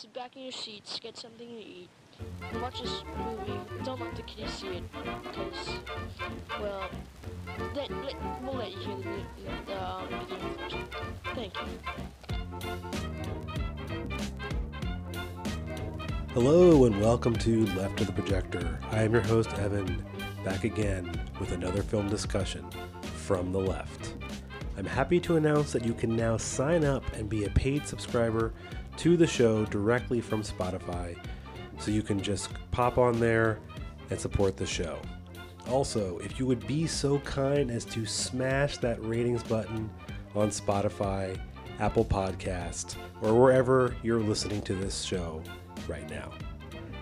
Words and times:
sit 0.00 0.14
back 0.14 0.34
in 0.34 0.44
your 0.44 0.52
seats, 0.52 0.98
get 0.98 1.14
something 1.14 1.46
to 1.46 1.54
eat, 1.54 1.90
and 2.50 2.62
watch 2.62 2.80
this 2.80 3.04
movie. 3.18 3.60
Don't 3.84 4.00
let 4.00 4.16
the 4.16 4.22
kiddies 4.22 4.50
see 4.50 4.68
it, 4.68 4.82
because, 5.22 5.68
well, 6.58 6.88
let, 7.74 7.90
let, 7.90 8.14
we'll 8.42 8.54
let 8.54 8.72
you 8.72 8.78
hear 8.78 8.96
the, 8.96 9.22
the 9.66 9.84
um, 9.84 10.08
beginning 10.08 10.54
first. 10.56 10.76
Thank 11.34 11.52
you. 11.54 11.68
Hello 16.32 16.86
and 16.86 16.98
welcome 16.98 17.36
to 17.36 17.66
Left 17.76 18.00
of 18.00 18.06
the 18.06 18.14
Projector. 18.14 18.78
I 18.92 19.02
am 19.02 19.12
your 19.12 19.20
host, 19.20 19.52
Evan, 19.58 20.02
back 20.46 20.64
again 20.64 21.12
with 21.38 21.52
another 21.52 21.82
film 21.82 22.08
discussion 22.08 22.64
from 23.02 23.52
the 23.52 23.60
left. 23.60 24.14
I'm 24.78 24.86
happy 24.86 25.20
to 25.20 25.36
announce 25.36 25.72
that 25.72 25.84
you 25.84 25.92
can 25.92 26.16
now 26.16 26.38
sign 26.38 26.86
up 26.86 27.04
and 27.12 27.28
be 27.28 27.44
a 27.44 27.50
paid 27.50 27.86
subscriber 27.86 28.54
to 28.98 29.16
the 29.16 29.26
show 29.26 29.64
directly 29.66 30.20
from 30.20 30.42
Spotify, 30.42 31.16
so 31.78 31.90
you 31.90 32.02
can 32.02 32.20
just 32.20 32.50
pop 32.70 32.98
on 32.98 33.18
there 33.18 33.58
and 34.10 34.20
support 34.20 34.56
the 34.56 34.66
show. 34.66 34.98
Also, 35.68 36.18
if 36.18 36.38
you 36.38 36.46
would 36.46 36.66
be 36.66 36.86
so 36.86 37.18
kind 37.20 37.70
as 37.70 37.84
to 37.86 38.04
smash 38.04 38.78
that 38.78 39.02
ratings 39.04 39.42
button 39.42 39.90
on 40.34 40.50
Spotify, 40.50 41.38
Apple 41.78 42.04
Podcast, 42.04 42.96
or 43.22 43.34
wherever 43.34 43.94
you're 44.02 44.20
listening 44.20 44.62
to 44.62 44.74
this 44.74 45.02
show 45.02 45.42
right 45.88 46.08
now. 46.10 46.30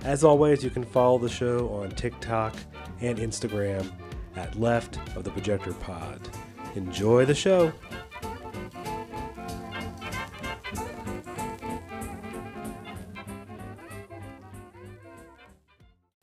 As 0.04 0.22
always, 0.22 0.62
you 0.62 0.70
can 0.70 0.84
follow 0.84 1.18
the 1.18 1.28
show 1.28 1.68
on 1.70 1.90
TikTok 1.90 2.54
and 3.00 3.18
Instagram 3.18 3.90
at 4.36 4.58
Left 4.58 4.98
of 5.16 5.24
the 5.24 5.30
Projector 5.30 5.72
Pod. 5.74 6.20
Enjoy 6.76 7.24
the 7.24 7.34
show. 7.34 7.72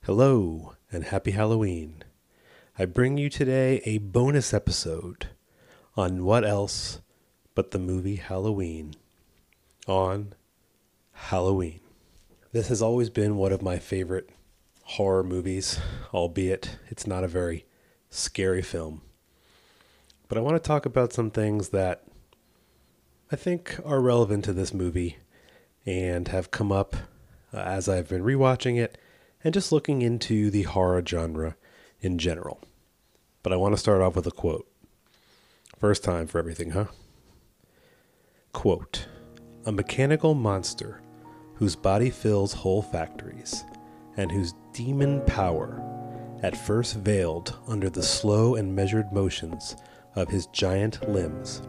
Hello 0.06 0.76
and 0.92 1.06
happy 1.06 1.32
Halloween. 1.32 2.04
I 2.78 2.86
bring 2.86 3.18
you 3.18 3.28
today 3.28 3.82
a 3.86 3.98
bonus 3.98 4.54
episode 4.54 5.30
on 5.98 6.24
what 6.24 6.46
else 6.46 7.02
but 7.56 7.72
the 7.72 7.80
movie 7.80 8.18
Halloween 8.18 8.94
on 9.88 10.34
Halloween. 11.12 11.80
This 12.52 12.68
has 12.68 12.84
always 12.84 13.10
been 13.10 13.38
one 13.38 13.52
of 13.52 13.64
my 13.64 13.80
favorite 13.80 14.30
horror 14.84 15.24
movies, 15.24 15.80
albeit 16.14 16.78
it's 16.90 17.08
not 17.08 17.24
a 17.24 17.28
very 17.28 17.66
scary 18.12 18.62
film. 18.62 19.02
But 20.28 20.38
I 20.38 20.42
want 20.42 20.56
to 20.56 20.68
talk 20.68 20.86
about 20.86 21.14
some 21.14 21.32
things 21.32 21.70
that 21.70 22.04
I 23.32 23.36
think 23.36 23.80
are 23.84 24.02
relevant 24.02 24.46
to 24.46 24.54
this 24.54 24.72
movie 24.72 25.18
and 25.84 26.28
have 26.28 26.52
come 26.52 26.72
up 26.72 26.96
uh, 27.52 27.58
as 27.58 27.90
I've 27.90 28.10
been 28.10 28.22
rewatching 28.22 28.80
it 28.80 29.00
and 29.46 29.54
just 29.54 29.72
looking 29.72 30.02
into 30.02 30.50
the 30.50 30.64
horror 30.64 31.04
genre 31.08 31.56
in 32.02 32.18
general. 32.18 32.60
But 33.44 33.54
I 33.54 33.58
want 33.58 33.76
to 33.76 33.80
start 33.80 34.02
off 34.02 34.16
with 34.16 34.26
a 34.26 34.32
quote. 34.32 34.68
First 35.80 36.04
time 36.04 36.26
for 36.26 36.40
everything, 36.40 36.72
huh? 36.72 36.88
Quote 38.54 39.08
A 39.66 39.72
mechanical 39.72 40.34
monster 40.34 41.00
whose 41.54 41.76
body 41.76 42.10
fills 42.10 42.54
whole 42.54 42.82
factories, 42.82 43.64
and 44.18 44.32
whose 44.32 44.56
demon 44.74 45.22
power, 45.22 45.82
at 46.42 46.58
first 46.58 46.96
veiled 46.96 47.58
under 47.68 47.90
the 47.90 48.04
slow 48.04 48.56
and 48.56 48.76
measured 48.76 49.14
motions 49.14 49.76
of 50.16 50.28
his 50.28 50.48
giant 50.48 51.08
limbs, 51.08 51.62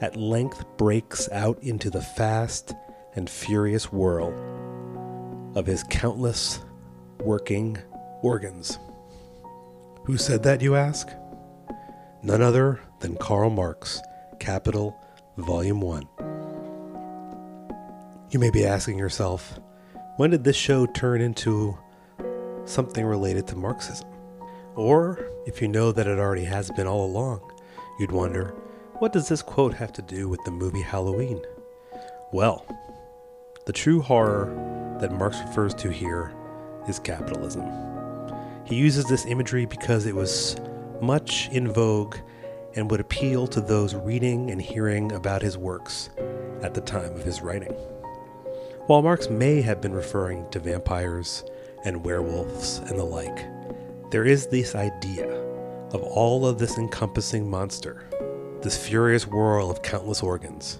at 0.00 0.16
length 0.16 0.64
breaks 0.78 1.28
out 1.32 1.58
into 1.62 1.90
the 1.90 2.00
fast 2.00 2.72
and 3.14 3.28
furious 3.28 3.92
whirl 3.92 4.32
of 5.54 5.66
his 5.66 5.84
countless 5.84 6.60
working 7.20 7.78
organs. 8.22 8.78
Who 10.04 10.16
said 10.16 10.42
that, 10.42 10.62
you 10.62 10.74
ask? 10.74 11.08
None 12.22 12.42
other 12.42 12.80
than 13.00 13.16
Karl 13.16 13.50
Marx, 13.50 14.00
Capital, 14.38 14.96
Volume 15.36 15.80
1. 15.80 16.08
You 18.30 18.38
may 18.38 18.50
be 18.50 18.64
asking 18.64 18.98
yourself, 18.98 19.58
when 20.16 20.30
did 20.30 20.44
this 20.44 20.56
show 20.56 20.86
turn 20.86 21.20
into 21.20 21.76
something 22.64 23.04
related 23.04 23.46
to 23.48 23.56
Marxism? 23.56 24.08
Or, 24.74 25.28
if 25.46 25.60
you 25.60 25.68
know 25.68 25.92
that 25.92 26.06
it 26.06 26.18
already 26.18 26.44
has 26.44 26.70
been 26.70 26.86
all 26.86 27.04
along, 27.04 27.40
you'd 27.98 28.12
wonder, 28.12 28.54
what 28.98 29.12
does 29.12 29.28
this 29.28 29.42
quote 29.42 29.74
have 29.74 29.92
to 29.94 30.02
do 30.02 30.28
with 30.28 30.42
the 30.44 30.50
movie 30.50 30.82
Halloween? 30.82 31.42
Well, 32.32 32.64
the 33.66 33.72
true 33.72 34.00
horror 34.00 34.48
that 35.02 35.12
Marx 35.12 35.36
refers 35.46 35.74
to 35.74 35.90
here 35.90 36.32
is 36.88 36.98
capitalism. 37.00 37.64
He 38.64 38.76
uses 38.76 39.04
this 39.04 39.26
imagery 39.26 39.66
because 39.66 40.06
it 40.06 40.14
was 40.14 40.56
much 41.00 41.48
in 41.50 41.70
vogue 41.72 42.16
and 42.76 42.88
would 42.88 43.00
appeal 43.00 43.48
to 43.48 43.60
those 43.60 43.94
reading 43.96 44.52
and 44.52 44.62
hearing 44.62 45.10
about 45.12 45.42
his 45.42 45.58
works 45.58 46.08
at 46.62 46.72
the 46.72 46.80
time 46.80 47.12
of 47.14 47.24
his 47.24 47.42
writing. 47.42 47.72
While 48.86 49.02
Marx 49.02 49.28
may 49.28 49.60
have 49.60 49.80
been 49.80 49.92
referring 49.92 50.48
to 50.50 50.60
vampires 50.60 51.44
and 51.84 52.04
werewolves 52.04 52.78
and 52.78 52.96
the 52.96 53.04
like, 53.04 53.44
there 54.12 54.24
is 54.24 54.46
this 54.46 54.76
idea 54.76 55.28
of 55.92 56.02
all 56.02 56.46
of 56.46 56.58
this 56.58 56.78
encompassing 56.78 57.50
monster, 57.50 58.08
this 58.62 58.76
furious 58.76 59.26
whirl 59.26 59.68
of 59.68 59.82
countless 59.82 60.22
organs 60.22 60.78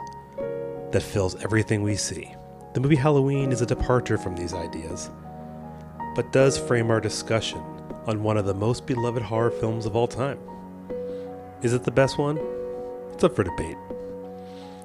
that 0.93 1.03
fills 1.03 1.43
everything 1.43 1.83
we 1.83 1.97
see. 1.97 2.33
The 2.75 2.81
movie 2.81 2.97
Halloween 2.97 3.53
is 3.53 3.61
a 3.61 3.67
departure 3.67 4.17
from 4.17 4.35
these 4.35 4.55
ideas, 4.55 5.11
but 6.15 6.33
does 6.33 6.57
frame 6.57 6.91
our 6.91 7.01
discussion 7.01 7.61
on 8.07 8.23
one 8.23 8.39
of 8.39 8.47
the 8.47 8.55
most 8.55 8.87
beloved 8.87 9.23
horror 9.23 9.51
films 9.51 9.85
of 9.85 9.95
all 9.95 10.09
time. 10.09 10.39
Is 11.61 11.75
it 11.75 11.85
the 11.85 11.91
best 11.91 12.17
one? 12.17 12.39
It's 13.13 13.25
up 13.25 13.37
for 13.37 13.45
debate. 13.45 13.77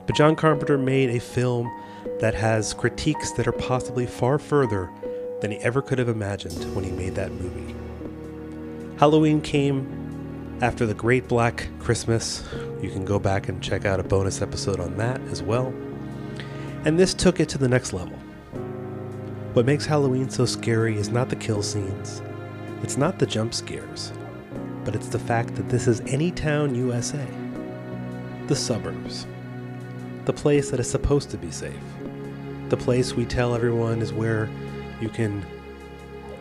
But 0.05 0.17
John 0.17 0.35
Carpenter 0.35 0.77
made 0.77 1.11
a 1.11 1.19
film 1.19 1.71
that 2.19 2.35
has 2.35 2.73
critiques 2.73 3.31
that 3.31 3.47
are 3.47 3.53
possibly 3.53 4.05
far 4.05 4.37
further 4.37 4.91
than 5.39 5.51
he 5.51 5.57
ever 5.59 5.81
could 5.81 5.97
have 5.97 6.09
imagined 6.09 6.75
when 6.75 6.83
he 6.83 6.91
made 6.91 7.15
that 7.15 7.31
movie. 7.31 7.73
Halloween 8.99 9.39
came 9.39 10.59
after 10.61 10.85
the 10.85 10.93
Great 10.93 11.29
Black 11.29 11.69
Christmas. 11.79 12.43
You 12.81 12.89
can 12.89 13.05
go 13.05 13.17
back 13.17 13.47
and 13.47 13.63
check 13.63 13.85
out 13.85 14.01
a 14.01 14.03
bonus 14.03 14.41
episode 14.41 14.81
on 14.81 14.97
that 14.97 15.21
as 15.29 15.41
well. 15.41 15.73
And 16.87 16.97
this 16.97 17.13
took 17.13 17.41
it 17.41 17.49
to 17.49 17.57
the 17.57 17.67
next 17.67 17.91
level. 17.91 18.15
What 19.51 19.65
makes 19.65 19.85
Halloween 19.85 20.29
so 20.29 20.45
scary 20.45 20.95
is 20.95 21.09
not 21.09 21.27
the 21.27 21.35
kill 21.35 21.61
scenes, 21.61 22.21
it's 22.81 22.95
not 22.95 23.19
the 23.19 23.25
jump 23.25 23.53
scares, 23.53 24.13
but 24.85 24.95
it's 24.95 25.09
the 25.09 25.19
fact 25.19 25.55
that 25.55 25.67
this 25.67 25.85
is 25.85 25.99
Anytown, 26.03 26.77
USA. 26.77 27.27
The 28.47 28.55
suburbs. 28.55 29.27
The 30.23 30.31
place 30.31 30.71
that 30.71 30.79
is 30.79 30.89
supposed 30.89 31.29
to 31.31 31.37
be 31.37 31.51
safe. 31.51 31.73
The 32.69 32.77
place 32.77 33.15
we 33.15 33.25
tell 33.25 33.53
everyone 33.53 34.01
is 34.01 34.13
where 34.13 34.49
you 35.01 35.09
can 35.09 35.45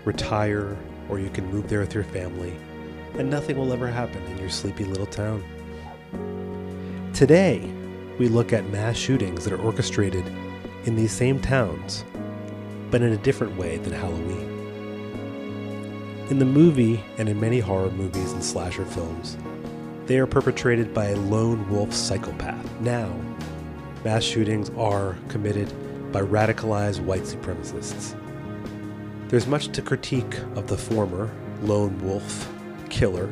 retire 0.04 0.76
or 1.08 1.18
you 1.18 1.28
can 1.28 1.50
move 1.50 1.68
there 1.68 1.80
with 1.80 1.92
your 1.92 2.04
family 2.04 2.56
and 3.18 3.28
nothing 3.28 3.56
will 3.56 3.72
ever 3.72 3.88
happen 3.88 4.22
in 4.26 4.38
your 4.38 4.50
sleepy 4.50 4.84
little 4.84 5.06
town. 5.06 5.42
Today, 7.12 7.68
we 8.18 8.28
look 8.28 8.52
at 8.52 8.68
mass 8.70 8.96
shootings 8.96 9.44
that 9.44 9.52
are 9.52 9.60
orchestrated 9.60 10.24
in 10.84 10.96
these 10.96 11.12
same 11.12 11.40
towns, 11.40 12.04
but 12.90 13.02
in 13.02 13.12
a 13.12 13.16
different 13.18 13.56
way 13.56 13.76
than 13.78 13.92
Halloween. 13.92 14.52
In 16.30 16.38
the 16.38 16.44
movie, 16.44 17.04
and 17.18 17.28
in 17.28 17.38
many 17.38 17.60
horror 17.60 17.90
movies 17.90 18.32
and 18.32 18.42
slasher 18.42 18.84
films, 18.84 19.36
they 20.06 20.18
are 20.18 20.26
perpetrated 20.26 20.94
by 20.94 21.06
a 21.06 21.16
lone 21.16 21.68
wolf 21.68 21.92
psychopath. 21.92 22.80
Now, 22.80 23.12
mass 24.04 24.22
shootings 24.22 24.70
are 24.76 25.16
committed 25.28 25.72
by 26.12 26.22
radicalized 26.22 27.00
white 27.00 27.22
supremacists. 27.22 28.18
There's 29.28 29.46
much 29.46 29.68
to 29.68 29.82
critique 29.82 30.38
of 30.54 30.68
the 30.68 30.78
former 30.78 31.30
lone 31.62 31.98
wolf 32.04 32.52
killer, 32.88 33.30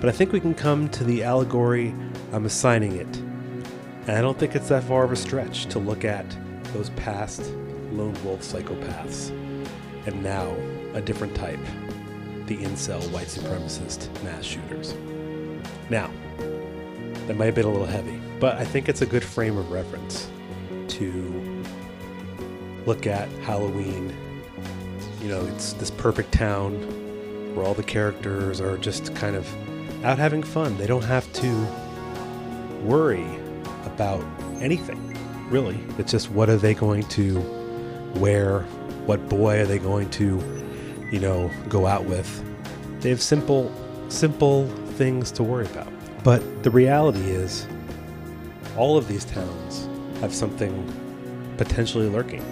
but 0.00 0.08
I 0.08 0.12
think 0.12 0.32
we 0.32 0.40
can 0.40 0.54
come 0.54 0.88
to 0.90 1.04
the 1.04 1.22
allegory 1.22 1.94
I'm 2.32 2.44
assigning 2.44 2.96
it. 2.96 3.29
And 4.10 4.18
I 4.18 4.22
don't 4.22 4.36
think 4.36 4.56
it's 4.56 4.70
that 4.70 4.82
far 4.82 5.04
of 5.04 5.12
a 5.12 5.16
stretch 5.16 5.66
to 5.66 5.78
look 5.78 6.04
at 6.04 6.26
those 6.72 6.90
past 6.90 7.42
lone 7.92 8.16
wolf 8.24 8.40
psychopaths 8.40 9.30
and 10.04 10.20
now 10.20 10.52
a 10.94 11.00
different 11.00 11.32
type 11.36 11.60
the 12.46 12.56
incel 12.56 13.08
white 13.12 13.28
supremacist 13.28 14.10
mass 14.24 14.42
shooters. 14.42 14.96
Now, 15.90 16.10
that 17.28 17.36
might 17.36 17.44
have 17.44 17.54
been 17.54 17.66
a 17.66 17.70
little 17.70 17.86
heavy, 17.86 18.20
but 18.40 18.56
I 18.56 18.64
think 18.64 18.88
it's 18.88 19.00
a 19.00 19.06
good 19.06 19.22
frame 19.22 19.56
of 19.56 19.70
reference 19.70 20.28
to 20.88 21.62
look 22.86 23.06
at 23.06 23.28
Halloween. 23.44 24.12
You 25.22 25.28
know, 25.28 25.46
it's 25.46 25.74
this 25.74 25.92
perfect 25.92 26.32
town 26.32 26.74
where 27.54 27.64
all 27.64 27.74
the 27.74 27.84
characters 27.84 28.60
are 28.60 28.76
just 28.76 29.14
kind 29.14 29.36
of 29.36 29.48
out 30.04 30.18
having 30.18 30.42
fun. 30.42 30.76
They 30.78 30.88
don't 30.88 31.04
have 31.04 31.32
to 31.34 31.66
worry 32.82 33.38
about 33.86 34.24
anything. 34.60 35.16
really. 35.50 35.80
It's 35.98 36.12
just 36.12 36.30
what 36.30 36.48
are 36.48 36.56
they 36.56 36.74
going 36.74 37.02
to 37.04 37.40
wear? 38.16 38.60
What 39.06 39.28
boy 39.28 39.60
are 39.60 39.66
they 39.66 39.78
going 39.78 40.08
to, 40.10 40.40
you 41.10 41.18
know, 41.18 41.50
go 41.68 41.86
out 41.86 42.04
with? 42.04 42.44
They 43.00 43.08
have 43.10 43.20
simple, 43.20 43.72
simple 44.08 44.68
things 44.94 45.32
to 45.32 45.42
worry 45.42 45.66
about. 45.66 45.92
But 46.22 46.62
the 46.62 46.70
reality 46.70 47.30
is, 47.30 47.66
all 48.76 48.96
of 48.96 49.08
these 49.08 49.24
towns 49.24 49.88
have 50.20 50.34
something 50.34 50.72
potentially 51.56 52.08
lurking 52.08 52.44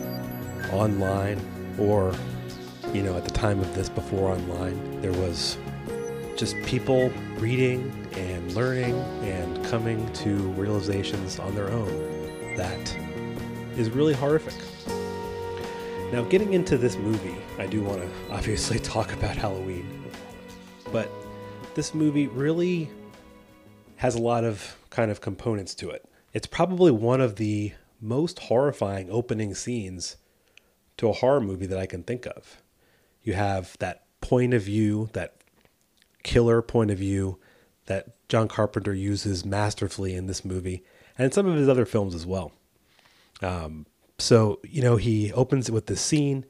online 0.72 1.38
or, 1.78 2.14
you 2.92 3.02
know, 3.02 3.16
at 3.16 3.24
the 3.24 3.30
time 3.30 3.60
of 3.60 3.74
this 3.74 3.88
before 3.88 4.32
online, 4.32 5.00
there 5.00 5.12
was 5.12 5.56
just 6.36 6.56
people 6.64 7.12
reading 7.38 7.92
and 8.12 8.52
learning 8.54 8.94
and 9.22 9.64
coming 9.66 10.12
to 10.12 10.36
realizations 10.52 11.38
on 11.38 11.54
their 11.54 11.70
own 11.70 12.18
that 12.56 12.96
is 13.76 13.90
really 13.90 14.12
horrific. 14.12 14.54
Now, 16.12 16.24
getting 16.24 16.54
into 16.54 16.76
this 16.76 16.96
movie, 16.96 17.36
I 17.56 17.66
do 17.66 17.82
want 17.82 18.02
to 18.02 18.10
obviously 18.30 18.80
talk 18.80 19.12
about 19.12 19.36
Halloween, 19.36 20.10
but 20.90 21.08
this 21.74 21.94
movie 21.94 22.26
really 22.26 22.90
has 23.96 24.16
a 24.16 24.20
lot 24.20 24.42
of 24.42 24.76
kind 24.90 25.10
of 25.10 25.20
components 25.20 25.74
to 25.76 25.90
it. 25.90 26.04
It's 26.32 26.46
probably 26.46 26.90
one 26.90 27.20
of 27.20 27.36
the 27.36 27.72
most 28.00 28.40
horrifying 28.40 29.08
opening 29.10 29.54
scenes 29.54 30.16
to 30.96 31.08
a 31.08 31.12
horror 31.12 31.40
movie 31.40 31.66
that 31.66 31.78
I 31.78 31.86
can 31.86 32.02
think 32.02 32.26
of. 32.26 32.60
You 33.22 33.34
have 33.34 33.76
that 33.78 34.04
point 34.20 34.52
of 34.54 34.62
view, 34.62 35.10
that 35.12 35.37
killer 36.22 36.62
point 36.62 36.90
of 36.90 36.98
view 36.98 37.38
that 37.86 38.08
John 38.28 38.48
Carpenter 38.48 38.92
uses 38.92 39.44
masterfully 39.44 40.14
in 40.14 40.26
this 40.26 40.44
movie 40.44 40.84
and 41.16 41.32
some 41.32 41.46
of 41.46 41.56
his 41.56 41.68
other 41.68 41.86
films 41.86 42.14
as 42.14 42.26
well. 42.26 42.52
Um, 43.42 43.86
so, 44.18 44.60
you 44.64 44.82
know, 44.82 44.96
he 44.96 45.32
opens 45.32 45.68
it 45.68 45.72
with 45.72 45.86
this 45.86 46.00
scene, 46.00 46.44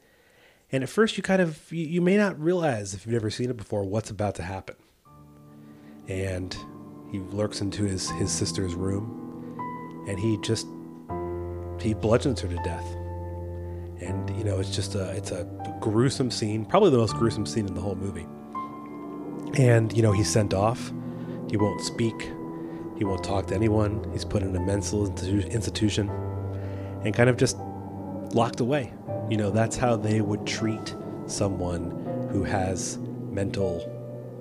and 0.71 0.83
at 0.83 0.89
first 0.89 1.17
you 1.17 1.23
kind 1.23 1.41
of, 1.41 1.71
you, 1.71 1.85
you 1.85 2.01
may 2.01 2.17
not 2.17 2.39
realize 2.39 2.93
if 2.93 3.05
you've 3.05 3.13
never 3.13 3.29
seen 3.29 3.49
it 3.49 3.57
before 3.57 3.83
what's 3.83 4.09
about 4.09 4.35
to 4.35 4.43
happen. 4.43 4.75
And 6.07 6.55
he 7.11 7.19
lurks 7.19 7.61
into 7.61 7.83
his, 7.83 8.09
his 8.11 8.31
sister's 8.31 8.75
room, 8.75 10.05
and 10.07 10.19
he 10.19 10.37
just, 10.41 10.67
he 11.79 11.93
bludgeons 11.93 12.41
her 12.41 12.47
to 12.47 12.55
death. 12.63 12.85
And, 14.01 14.35
you 14.37 14.43
know, 14.43 14.59
it's 14.59 14.75
just 14.75 14.95
a, 14.95 15.11
it's 15.11 15.31
a 15.31 15.45
gruesome 15.79 16.31
scene, 16.31 16.65
probably 16.65 16.89
the 16.89 16.97
most 16.97 17.15
gruesome 17.15 17.45
scene 17.45 17.67
in 17.67 17.75
the 17.75 17.81
whole 17.81 17.95
movie. 17.95 18.27
And, 19.55 19.95
you 19.95 20.03
know, 20.03 20.11
he's 20.11 20.29
sent 20.29 20.53
off. 20.53 20.91
He 21.49 21.57
won't 21.57 21.81
speak. 21.81 22.31
He 22.97 23.05
won't 23.05 23.23
talk 23.23 23.47
to 23.47 23.55
anyone. 23.55 24.07
He's 24.11 24.25
put 24.25 24.43
in 24.43 24.55
a 24.55 24.59
mental 24.59 25.07
institution 25.07 26.09
and 27.03 27.13
kind 27.13 27.29
of 27.29 27.37
just 27.37 27.57
locked 28.33 28.59
away. 28.59 28.93
You 29.29 29.37
know, 29.37 29.51
that's 29.51 29.77
how 29.77 29.95
they 29.95 30.21
would 30.21 30.45
treat 30.45 30.95
someone 31.25 31.91
who 32.31 32.43
has 32.43 32.97
mental, 33.31 33.81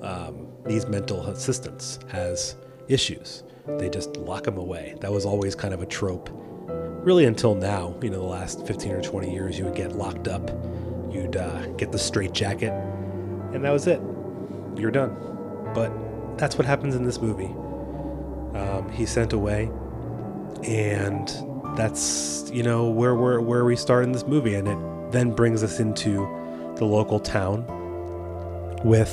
um, 0.02 0.49
mental 0.90 1.26
assistance, 1.26 1.99
has 2.08 2.56
issues. 2.88 3.44
They 3.66 3.88
just 3.88 4.16
lock 4.16 4.44
them 4.44 4.58
away. 4.58 4.96
That 5.00 5.12
was 5.12 5.25
always 5.25 5.54
kind 5.54 5.72
of 5.72 5.82
a 5.82 5.87
trope. 5.87 6.31
Really, 7.04 7.26
until 7.26 7.54
now, 7.54 7.96
you 8.02 8.11
know, 8.11 8.19
the 8.19 8.25
last 8.25 8.66
15 8.66 8.93
or 8.93 9.02
20 9.02 9.32
years, 9.32 9.58
you 9.58 9.64
would 9.64 9.76
get 9.76 9.93
locked 9.93 10.26
up, 10.26 10.50
you'd 11.11 11.37
uh, 11.37 11.66
get 11.76 11.93
the 11.93 11.99
straight 11.99 12.32
jacket, 12.32 12.72
and 13.52 13.64
that 13.64 13.70
was 13.70 13.87
it 13.87 14.00
you're 14.78 14.90
done. 14.90 15.16
But 15.75 15.92
that's 16.38 16.56
what 16.56 16.66
happens 16.66 16.94
in 16.94 17.04
this 17.04 17.20
movie. 17.20 17.54
Um, 18.58 18.90
he's 18.90 19.10
sent 19.10 19.32
away, 19.32 19.70
and 20.64 21.28
that's 21.76 22.50
you 22.52 22.62
know 22.62 22.88
where 22.88 23.14
we're 23.14 23.40
where 23.40 23.64
we 23.64 23.76
start 23.76 24.04
in 24.04 24.12
this 24.12 24.26
movie, 24.26 24.54
and 24.54 24.69
it 24.69 25.12
then 25.12 25.32
brings 25.32 25.62
us 25.62 25.80
into 25.80 26.26
the 26.76 26.84
local 26.84 27.20
town 27.20 27.64
with 28.84 29.12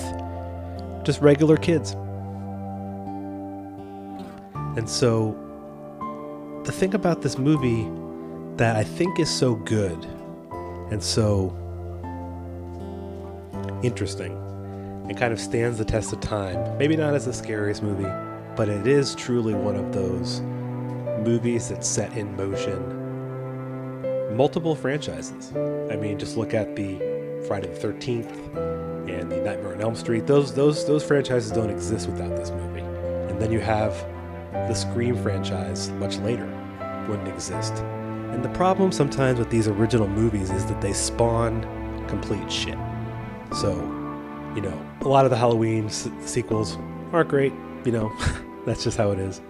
just 1.04 1.22
regular 1.22 1.58
kids. 1.58 1.94
And 4.78 4.90
so 4.90 5.36
the 6.66 6.72
thing 6.72 6.96
about 6.96 7.22
this 7.22 7.38
movie 7.38 7.88
that 8.58 8.76
I 8.76 8.84
think 8.84 9.20
is 9.20 9.30
so 9.30 9.56
good 9.56 10.06
and 10.92 11.02
so 11.02 11.56
interesting 13.84 14.45
and 15.08 15.18
kind 15.18 15.32
of 15.34 15.40
stands 15.40 15.78
the 15.78 15.86
test 15.86 16.14
of 16.14 16.20
time. 16.20 16.78
Maybe 16.78 16.96
not 16.96 17.14
as 17.14 17.26
the 17.26 17.34
scariest 17.34 17.84
movie, 17.84 18.10
but 18.56 18.70
it 18.70 18.88
is 18.88 19.16
truly 19.16 19.54
one 19.54 19.76
of 19.76 19.94
those 19.94 20.42
movies 21.22 21.70
that 21.70 21.86
set 21.86 22.16
in 22.18 22.36
motion 22.36 23.06
multiple 24.36 24.76
franchises. 24.76 25.52
I 25.92 25.96
mean, 25.96 26.20
just 26.20 26.38
look 26.38 26.54
at 26.54 26.76
the 26.76 26.98
Friday 27.48 27.68
the 27.74 27.88
13th 27.88 28.30
and 29.08 29.32
the 29.32 29.38
Nightmare 29.38 29.76
on 29.76 29.82
Elm 29.82 29.96
Street. 29.96 30.28
Those 30.28 30.54
those 30.54 30.86
those 30.86 31.04
franchises 31.04 31.52
don't 31.52 31.70
exist 31.70 32.08
without 32.08 32.36
this 32.36 32.52
movie. 32.52 32.82
And 32.82 33.42
then 33.42 33.52
you 33.52 33.60
have 33.60 33.94
the 34.52 34.74
Scream 34.74 35.16
franchise 35.22 35.90
much 35.92 36.18
later 36.18 36.46
wouldn't 37.08 37.28
exist. 37.28 37.74
And 38.34 38.44
the 38.44 38.50
problem 38.50 38.92
sometimes 38.92 39.40
with 39.40 39.50
these 39.50 39.68
original 39.68 40.08
movies 40.08 40.50
is 40.50 40.66
that 40.66 40.82
they 40.82 40.92
spawn 40.92 41.62
complete 42.08 42.52
shit. 42.52 42.78
So 43.54 43.74
you 44.56 44.62
know, 44.62 44.86
a 45.02 45.08
lot 45.08 45.26
of 45.26 45.32
the 45.32 45.38
Halloween 45.38 45.86
s- 45.86 46.10
sequels 46.22 46.78
aren't 47.12 47.30
great. 47.30 47.54
You 47.84 47.92
know, 47.92 48.14
that's 48.66 48.84
just 48.84 48.98
how 48.98 49.12
it 49.12 49.20
is. 49.20 49.42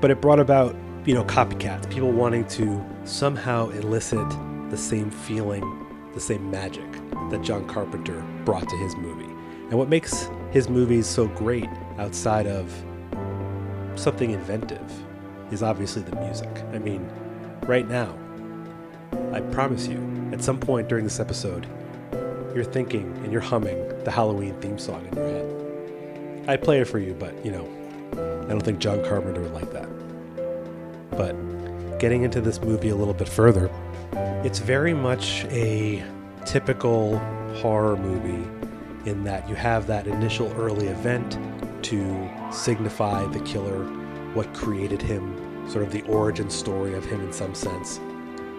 But 0.00 0.10
it 0.10 0.20
brought 0.20 0.38
about, 0.38 0.76
you 1.04 1.14
know, 1.14 1.24
copycats, 1.24 1.90
people 1.90 2.12
wanting 2.12 2.46
to 2.48 2.84
somehow 3.04 3.70
elicit 3.70 4.28
the 4.70 4.76
same 4.76 5.10
feeling, 5.10 5.86
the 6.12 6.20
same 6.20 6.50
magic 6.50 6.90
that 7.30 7.42
John 7.42 7.66
Carpenter 7.66 8.22
brought 8.44 8.68
to 8.68 8.76
his 8.76 8.94
movie. 8.96 9.24
And 9.70 9.74
what 9.74 9.88
makes 9.88 10.28
his 10.50 10.68
movies 10.68 11.06
so 11.06 11.26
great 11.28 11.68
outside 11.98 12.46
of 12.46 12.72
something 13.96 14.30
inventive 14.30 14.92
is 15.50 15.62
obviously 15.62 16.02
the 16.02 16.14
music. 16.16 16.50
I 16.72 16.78
mean, 16.78 17.08
right 17.62 17.88
now, 17.88 18.16
I 19.32 19.40
promise 19.40 19.86
you, 19.86 20.30
at 20.32 20.42
some 20.42 20.58
point 20.58 20.88
during 20.88 21.04
this 21.04 21.20
episode, 21.20 21.66
you're 22.56 22.64
thinking 22.64 23.12
and 23.22 23.30
you're 23.30 23.42
humming 23.42 23.86
the 24.04 24.10
Halloween 24.10 24.58
theme 24.60 24.78
song 24.78 25.06
in 25.06 25.14
your 25.14 25.28
head. 25.28 26.48
I'd 26.48 26.62
play 26.62 26.80
it 26.80 26.86
for 26.86 26.98
you, 26.98 27.12
but 27.12 27.44
you 27.44 27.52
know, 27.52 27.68
I 28.46 28.48
don't 28.48 28.62
think 28.62 28.78
John 28.78 29.04
Carpenter 29.04 29.42
would 29.42 29.52
like 29.52 29.70
that. 29.72 29.88
But 31.10 31.98
getting 31.98 32.22
into 32.22 32.40
this 32.40 32.60
movie 32.62 32.88
a 32.88 32.96
little 32.96 33.14
bit 33.14 33.28
further, 33.28 33.70
it's 34.42 34.58
very 34.58 34.94
much 34.94 35.44
a 35.50 36.02
typical 36.46 37.18
horror 37.56 37.96
movie 37.96 38.48
in 39.08 39.22
that 39.24 39.48
you 39.48 39.54
have 39.54 39.86
that 39.88 40.06
initial 40.06 40.50
early 40.56 40.88
event 40.88 41.38
to 41.84 42.30
signify 42.50 43.24
the 43.26 43.40
killer, 43.40 43.84
what 44.32 44.52
created 44.54 45.02
him, 45.02 45.68
sort 45.68 45.84
of 45.84 45.92
the 45.92 46.02
origin 46.02 46.48
story 46.48 46.94
of 46.94 47.04
him 47.04 47.20
in 47.20 47.32
some 47.32 47.54
sense. 47.54 47.98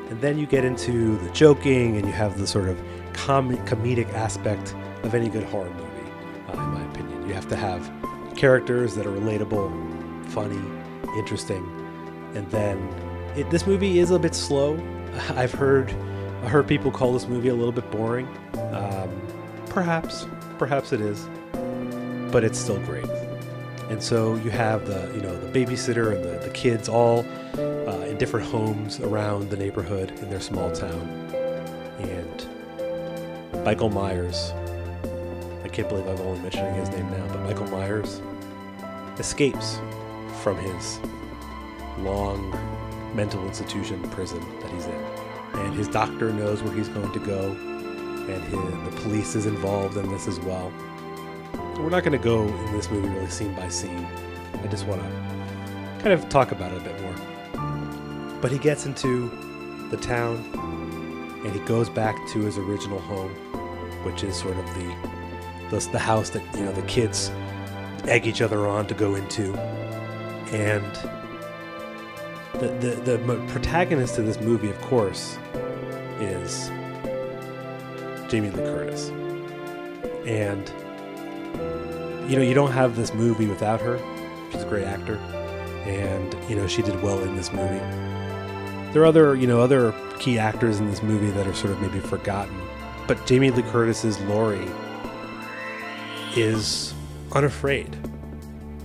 And 0.10 0.21
then 0.21 0.38
you 0.38 0.45
get 0.45 0.63
into 0.63 1.17
the 1.17 1.29
joking 1.31 1.98
and 1.98 2.05
you 2.05 2.13
have 2.13 2.38
the 2.38 2.48
sort 2.48 2.69
of 2.69 2.79
com- 3.17 3.57
comedic 3.65 4.12
aspect 4.13 4.75
of 5.03 5.13
any 5.13 5.27
good 5.27 5.43
horror 5.43 5.69
movie, 5.71 6.12
uh, 6.50 6.53
in 6.53 6.69
my 6.69 6.86
opinion. 6.91 7.27
You 7.27 7.33
have 7.33 7.47
to 7.50 7.55
have 7.55 7.91
characters 8.36 8.95
that 8.95 9.05
are 9.05 9.12
relatable, 9.12 10.25
funny, 10.29 10.62
interesting, 11.17 11.65
and 12.36 12.50
then 12.51 12.77
it, 13.36 13.50
this 13.50 13.67
movie 13.67 14.00
is 14.00 14.12
a 14.12 14.19
bit 14.19 14.36
slow. 14.36 14.79
I've 15.36 15.51
heard 15.51 15.93
I 16.43 16.50
heard 16.50 16.67
people 16.67 16.91
call 16.91 17.13
this 17.13 17.27
movie 17.27 17.50
a 17.50 17.55
little 17.55 17.71
bit 17.71 17.89
boring. 17.91 18.27
Um, 18.71 19.09
perhaps, 19.65 20.27
perhaps 20.59 20.93
it 20.93 21.01
is, 21.01 21.27
but 22.31 22.43
it's 22.43 22.59
still 22.59 22.79
great. 22.86 23.09
And 23.89 24.03
so 24.03 24.36
you 24.36 24.51
have 24.51 24.86
the 24.86 25.12
you 25.15 25.21
know 25.21 25.36
the 25.36 25.47
babysitter 25.59 26.15
and 26.15 26.24
the, 26.24 26.45
the 26.45 26.51
kids 26.53 26.88
all 26.88 27.25
uh, 27.57 28.05
in 28.07 28.17
different 28.17 28.47
homes 28.47 29.00
around 29.00 29.50
the 29.50 29.57
neighborhood 29.57 30.12
in 30.19 30.29
their 30.29 30.41
small 30.41 30.71
town, 30.71 31.33
Michael 33.67 33.89
Myers. 33.89 34.53
I 35.65 35.67
can't 35.67 35.89
believe 35.89 36.07
I'm 36.07 36.25
only 36.25 36.39
mentioning 36.39 36.74
his 36.75 36.88
name 36.88 37.12
now, 37.12 37.27
but 37.27 37.41
Michael 37.41 37.67
Myers 37.67 38.21
escapes 39.19 39.81
from 40.41 40.55
his 40.55 41.01
long 42.00 42.50
mental 43.13 43.45
institution 43.45 44.01
prison 44.12 44.39
that 44.62 44.71
he's 44.71 44.86
in. 44.86 45.03
And 45.55 45.74
his 45.74 45.89
doctor 45.89 46.31
knows 46.31 46.63
where 46.63 46.74
he's 46.74 46.88
going 46.88 47.12
to 47.12 47.19
go, 47.19 47.50
and 48.31 48.41
his, 48.41 48.93
the 48.93 49.01
police 49.01 49.36
is 49.36 49.45
involved 49.45 49.97
in 49.97 50.09
this 50.12 50.29
as 50.29 50.39
well. 50.39 50.71
We're 51.77 51.89
not 51.89 52.05
going 52.05 52.17
to 52.17 52.24
go 52.24 52.47
in 52.47 52.71
this 52.71 52.89
movie 52.89 53.09
really 53.09 53.29
scene 53.29 53.53
by 53.53 53.67
scene. 53.67 54.07
I 54.53 54.67
just 54.67 54.88
want 54.88 55.01
to 55.01 55.09
kind 56.01 56.13
of 56.13 56.29
talk 56.29 56.53
about 56.53 56.71
it 56.71 56.77
a 56.77 56.86
bit 56.86 57.01
more. 57.01 58.39
But 58.39 58.50
he 58.50 58.59
gets 58.59 58.86
into 58.86 59.27
the 59.89 59.97
town 59.97 60.38
and 61.47 61.55
he 61.55 61.65
goes 61.65 61.89
back 61.89 62.15
to 62.29 62.41
his 62.41 62.57
original 62.57 62.99
home, 62.99 63.31
which 64.03 64.23
is 64.23 64.35
sort 64.35 64.57
of 64.57 64.65
the 64.75 64.95
the, 65.69 65.79
the 65.91 65.99
house 65.99 66.29
that 66.31 66.43
you 66.55 66.63
know 66.63 66.71
the 66.71 66.83
kids 66.83 67.31
egg 68.05 68.27
each 68.27 68.41
other 68.41 68.67
on 68.67 68.85
to 68.87 68.93
go 68.93 69.15
into, 69.15 69.53
and 70.51 70.83
the, 72.59 72.67
the, 72.79 73.17
the 73.17 73.45
protagonist 73.47 74.17
of 74.17 74.25
this 74.25 74.39
movie, 74.39 74.69
of 74.69 74.81
course, 74.81 75.37
is 76.19 76.69
Jamie 78.29 78.49
Lee 78.49 78.63
Curtis. 78.63 79.09
And, 80.25 80.67
you 82.29 82.35
know, 82.35 82.41
you 82.41 82.53
don't 82.53 82.71
have 82.71 82.95
this 82.95 83.13
movie 83.13 83.45
without 83.45 83.79
her. 83.81 83.99
She's 84.51 84.63
a 84.63 84.65
great 84.65 84.85
actor. 84.85 85.17
And, 85.85 86.35
you 86.49 86.55
know, 86.55 86.67
she 86.67 86.81
did 86.81 87.01
well 87.03 87.19
in 87.19 87.35
this 87.35 87.53
movie. 87.53 87.79
There 88.97 89.03
are 89.03 89.09
other, 89.09 89.35
you 89.35 89.45
know, 89.45 89.61
other 89.61 89.93
key 90.17 90.39
actors 90.39 90.79
in 90.79 90.89
this 90.89 91.03
movie 91.03 91.29
that 91.29 91.45
are 91.45 91.53
sort 91.53 91.71
of 91.71 91.79
maybe 91.79 91.99
forgotten. 91.99 92.59
But 93.07 93.27
Jamie 93.27 93.51
Lee 93.51 93.61
Curtis's 93.61 94.19
Laurie 94.21 94.67
is 96.35 96.95
unafraid. 97.31 97.95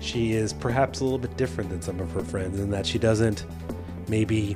She 0.01 0.33
is 0.33 0.53
perhaps 0.53 1.01
a 1.01 1.05
little 1.05 1.19
bit 1.19 1.39
different 1.39 1.71
than 1.71 1.81
some 1.81 1.99
of 1.99 2.13
her 2.13 2.21
friends 2.21 2.61
in 2.61 2.69
that 2.73 2.85
she 2.85 2.99
doesn't 2.99 3.47
maybe 4.07 4.55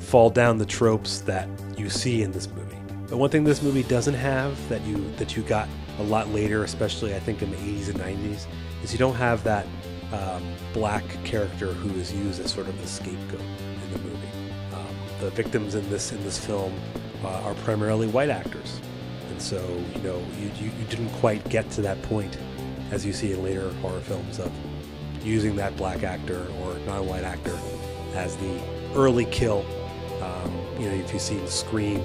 fall 0.00 0.28
down 0.28 0.58
the 0.58 0.66
tropes 0.66 1.20
that 1.20 1.48
you 1.78 1.88
see 1.88 2.22
in 2.22 2.30
this 2.30 2.46
movie. 2.46 2.76
But 3.08 3.16
one 3.16 3.30
thing 3.30 3.42
this 3.42 3.62
movie 3.62 3.84
doesn't 3.84 4.12
have 4.12 4.68
that 4.68 4.82
you 4.82 5.10
that 5.12 5.34
you 5.34 5.42
got 5.42 5.66
a 5.98 6.02
lot 6.02 6.28
later, 6.28 6.62
especially 6.62 7.14
I 7.14 7.20
think 7.20 7.40
in 7.40 7.50
the 7.50 7.56
80s 7.56 7.88
and 7.88 8.00
90s, 8.00 8.46
is 8.84 8.92
you 8.92 8.98
don't 8.98 9.16
have 9.16 9.42
that 9.44 9.64
um, 10.12 10.42
black 10.74 11.04
character 11.24 11.72
who 11.72 11.98
is 11.98 12.12
used 12.12 12.44
as 12.44 12.52
sort 12.52 12.68
of 12.68 12.78
the 12.82 12.86
scapegoat 12.86 13.40
the 15.28 15.42
victims 15.42 15.74
in 15.74 15.88
this 15.90 16.10
in 16.12 16.22
this 16.24 16.38
film 16.38 16.72
uh, 17.22 17.28
are 17.42 17.54
primarily 17.56 18.06
white 18.08 18.30
actors, 18.30 18.80
and 19.28 19.40
so 19.42 19.60
you 19.94 20.00
know 20.00 20.18
you, 20.40 20.50
you, 20.58 20.70
you 20.78 20.84
didn't 20.88 21.10
quite 21.20 21.46
get 21.50 21.70
to 21.70 21.82
that 21.82 22.00
point 22.02 22.38
as 22.90 23.04
you 23.04 23.12
see 23.12 23.32
in 23.32 23.42
later 23.42 23.70
horror 23.82 24.00
films 24.00 24.38
of 24.38 24.50
using 25.22 25.54
that 25.54 25.76
black 25.76 26.02
actor 26.02 26.46
or 26.62 26.78
non-white 26.86 27.24
actor 27.24 27.58
as 28.14 28.36
the 28.36 28.60
early 28.94 29.26
kill. 29.26 29.66
Um, 30.22 30.50
you 30.80 30.88
know, 30.88 30.94
if 30.94 31.12
you 31.12 31.18
see 31.18 31.38
in 31.38 31.46
Scream, 31.46 32.02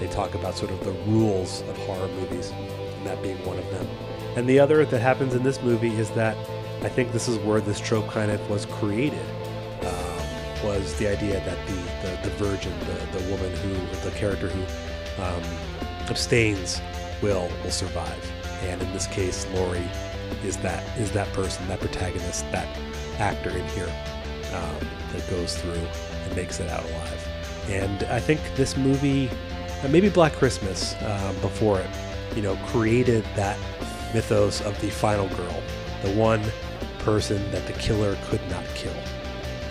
they 0.00 0.08
talk 0.08 0.34
about 0.34 0.56
sort 0.56 0.70
of 0.70 0.82
the 0.84 0.92
rules 1.06 1.60
of 1.62 1.76
horror 1.78 2.08
movies, 2.08 2.50
and 2.50 3.06
that 3.06 3.22
being 3.22 3.36
one 3.44 3.58
of 3.58 3.70
them. 3.70 3.86
And 4.36 4.48
the 4.48 4.58
other 4.58 4.86
that 4.86 5.00
happens 5.00 5.34
in 5.34 5.42
this 5.42 5.60
movie 5.60 5.94
is 5.96 6.10
that 6.12 6.34
I 6.82 6.88
think 6.88 7.12
this 7.12 7.28
is 7.28 7.36
where 7.38 7.60
this 7.60 7.78
trope 7.78 8.08
kind 8.08 8.30
of 8.30 8.40
was 8.48 8.64
created. 8.64 9.26
Uh, 9.82 10.14
was 10.64 10.94
the 10.94 11.06
idea 11.06 11.34
that 11.44 11.58
the 11.66 11.83
the, 12.04 12.28
the 12.28 12.30
virgin, 12.36 12.72
the, 12.80 13.18
the 13.18 13.30
woman 13.30 13.50
who, 13.56 13.74
the 14.08 14.14
character 14.16 14.48
who 14.48 15.22
um, 15.22 15.42
abstains, 16.10 16.80
will 17.22 17.48
will 17.62 17.70
survive. 17.70 18.32
And 18.62 18.80
in 18.82 18.92
this 18.92 19.06
case, 19.06 19.46
Laurie 19.54 19.88
is 20.44 20.56
that 20.58 20.82
is 20.98 21.10
that 21.12 21.28
person, 21.32 21.66
that 21.68 21.80
protagonist, 21.80 22.44
that 22.52 22.68
actor 23.18 23.50
in 23.50 23.66
here 23.68 23.92
um, 24.52 24.88
that 25.12 25.28
goes 25.30 25.56
through 25.56 25.72
and 26.24 26.36
makes 26.36 26.60
it 26.60 26.68
out 26.68 26.84
alive. 26.84 27.28
And 27.68 28.02
I 28.04 28.20
think 28.20 28.40
this 28.56 28.76
movie, 28.76 29.30
uh, 29.82 29.88
maybe 29.88 30.08
Black 30.08 30.34
Christmas 30.34 30.94
uh, 30.94 31.34
before 31.40 31.80
it, 31.80 31.90
you 32.36 32.42
know, 32.42 32.56
created 32.66 33.24
that 33.36 33.58
mythos 34.12 34.60
of 34.60 34.78
the 34.80 34.90
final 34.90 35.28
girl, 35.28 35.62
the 36.02 36.12
one 36.12 36.42
person 36.98 37.50
that 37.52 37.66
the 37.66 37.72
killer 37.74 38.16
could 38.24 38.40
not 38.50 38.64
kill, 38.74 38.96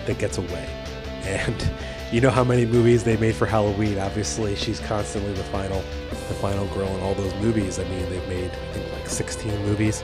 that 0.06 0.18
gets 0.18 0.38
away. 0.38 0.68
And 1.24 1.72
you 2.12 2.20
know 2.20 2.30
how 2.30 2.44
many 2.44 2.66
movies 2.66 3.04
they 3.04 3.16
made 3.16 3.34
for 3.34 3.46
Halloween. 3.46 3.98
Obviously, 3.98 4.54
she's 4.54 4.80
constantly 4.80 5.32
the 5.32 5.44
final, 5.44 5.82
the 6.10 6.34
final 6.34 6.66
girl 6.68 6.88
in 6.88 7.00
all 7.00 7.14
those 7.14 7.34
movies. 7.36 7.78
I 7.78 7.84
mean, 7.84 8.08
they've 8.10 8.28
made 8.28 8.50
I 8.50 8.72
think 8.72 8.92
like 8.92 9.08
16 9.08 9.50
movies, 9.64 10.02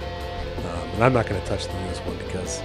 um, 0.58 0.88
and 0.90 1.04
I'm 1.04 1.12
not 1.12 1.26
going 1.26 1.40
to 1.40 1.46
touch 1.46 1.66
the 1.66 1.80
newest 1.84 2.04
one 2.04 2.16
because 2.18 2.60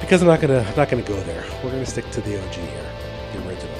because 0.00 0.22
I'm 0.22 0.28
not 0.28 0.40
gonna 0.40 0.64
not 0.76 0.88
gonna 0.88 1.02
go 1.02 1.20
there. 1.22 1.44
We're 1.62 1.70
gonna 1.70 1.86
stick 1.86 2.10
to 2.12 2.20
the 2.22 2.42
OG 2.42 2.54
here, 2.54 2.92
the 3.32 3.48
original, 3.48 3.78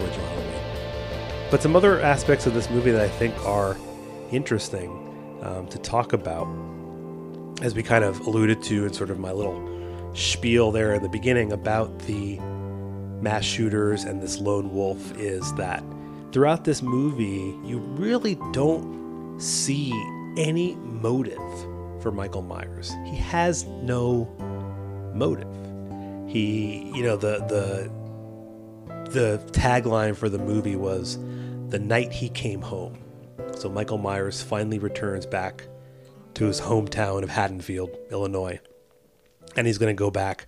original 0.00 0.26
Halloween. 0.28 1.50
But 1.50 1.62
some 1.62 1.74
other 1.74 2.00
aspects 2.00 2.46
of 2.46 2.54
this 2.54 2.70
movie 2.70 2.92
that 2.92 3.02
I 3.02 3.08
think 3.08 3.36
are 3.44 3.76
interesting 4.30 4.90
um, 5.42 5.66
to 5.68 5.78
talk 5.78 6.12
about, 6.12 6.46
as 7.62 7.74
we 7.74 7.82
kind 7.82 8.04
of 8.04 8.20
alluded 8.20 8.62
to 8.64 8.86
in 8.86 8.92
sort 8.92 9.10
of 9.10 9.18
my 9.18 9.32
little 9.32 9.68
spiel 10.14 10.70
there 10.70 10.94
in 10.94 11.02
the 11.02 11.08
beginning 11.08 11.52
about 11.52 11.98
the 12.00 12.38
mass 13.20 13.44
shooters 13.44 14.04
and 14.04 14.22
this 14.22 14.38
lone 14.38 14.72
wolf, 14.72 15.16
is 15.18 15.52
that 15.54 15.82
throughout 16.32 16.64
this 16.64 16.82
movie 16.82 17.56
you 17.64 17.78
really 17.78 18.36
don't 18.52 19.40
see 19.40 19.92
any 20.36 20.74
motive 20.76 21.38
for 22.02 22.10
Michael 22.10 22.42
Myers. 22.42 22.94
He 23.04 23.16
has 23.16 23.64
no 23.64 24.24
motive. 25.14 25.48
He, 26.26 26.90
you 26.94 27.02
know, 27.02 27.16
the 27.16 27.38
the 27.48 29.10
the 29.10 29.38
tagline 29.52 30.16
for 30.16 30.28
the 30.28 30.38
movie 30.38 30.76
was 30.76 31.18
"The 31.68 31.78
night 31.78 32.12
he 32.12 32.28
came 32.28 32.62
home." 32.62 32.98
So 33.56 33.68
Michael 33.68 33.98
Myers 33.98 34.40
finally 34.40 34.78
returns 34.78 35.26
back 35.26 35.66
to 36.34 36.46
his 36.46 36.60
hometown 36.60 37.22
of 37.22 37.30
Haddonfield, 37.30 37.90
Illinois, 38.10 38.60
and 39.56 39.66
he's 39.66 39.78
going 39.78 39.94
to 39.94 39.98
go 39.98 40.10
back 40.10 40.46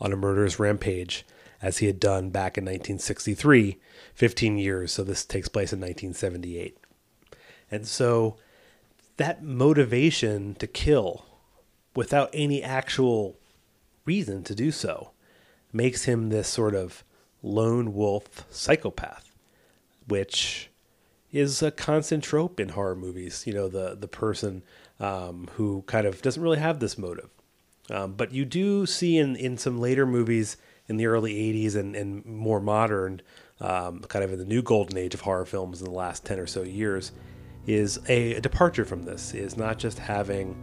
on 0.00 0.12
a 0.12 0.16
murderous 0.16 0.58
rampage 0.58 1.26
as 1.64 1.78
he 1.78 1.86
had 1.86 1.98
done 1.98 2.28
back 2.28 2.58
in 2.58 2.64
1963, 2.64 3.78
15 4.12 4.58
years. 4.58 4.92
So 4.92 5.02
this 5.02 5.24
takes 5.24 5.48
place 5.48 5.72
in 5.72 5.80
1978, 5.80 6.76
and 7.70 7.88
so 7.88 8.36
that 9.16 9.42
motivation 9.42 10.54
to 10.56 10.66
kill 10.66 11.24
without 11.96 12.28
any 12.34 12.62
actual 12.62 13.38
reason 14.04 14.44
to 14.44 14.54
do 14.54 14.70
so 14.70 15.12
makes 15.72 16.04
him 16.04 16.28
this 16.28 16.48
sort 16.48 16.74
of 16.74 17.02
lone 17.42 17.94
wolf 17.94 18.44
psychopath, 18.50 19.34
which 20.06 20.68
is 21.32 21.62
a 21.62 21.70
constant 21.70 22.22
trope 22.22 22.60
in 22.60 22.70
horror 22.70 22.94
movies. 22.94 23.44
You 23.46 23.54
know, 23.54 23.68
the 23.68 23.94
the 23.94 24.06
person 24.06 24.62
um, 25.00 25.48
who 25.54 25.82
kind 25.86 26.06
of 26.06 26.20
doesn't 26.20 26.42
really 26.42 26.58
have 26.58 26.78
this 26.78 26.98
motive. 26.98 27.30
Um, 27.88 28.12
but 28.12 28.32
you 28.32 28.44
do 28.44 28.84
see 28.84 29.16
in, 29.16 29.36
in 29.36 29.56
some 29.56 29.80
later 29.80 30.06
movies 30.06 30.58
in 30.88 30.96
the 30.96 31.06
early 31.06 31.34
80s 31.34 31.76
and, 31.76 31.96
and 31.96 32.24
more 32.24 32.60
modern, 32.60 33.22
um, 33.60 34.00
kind 34.00 34.24
of 34.24 34.32
in 34.32 34.38
the 34.38 34.44
new 34.44 34.62
golden 34.62 34.98
age 34.98 35.14
of 35.14 35.22
horror 35.22 35.46
films 35.46 35.80
in 35.80 35.86
the 35.86 35.92
last 35.92 36.24
10 36.24 36.38
or 36.38 36.46
so 36.46 36.62
years, 36.62 37.12
is 37.66 37.98
a, 38.08 38.34
a 38.34 38.40
departure 38.40 38.84
from 38.84 39.02
this, 39.02 39.32
is 39.32 39.56
not 39.56 39.78
just 39.78 39.98
having 39.98 40.56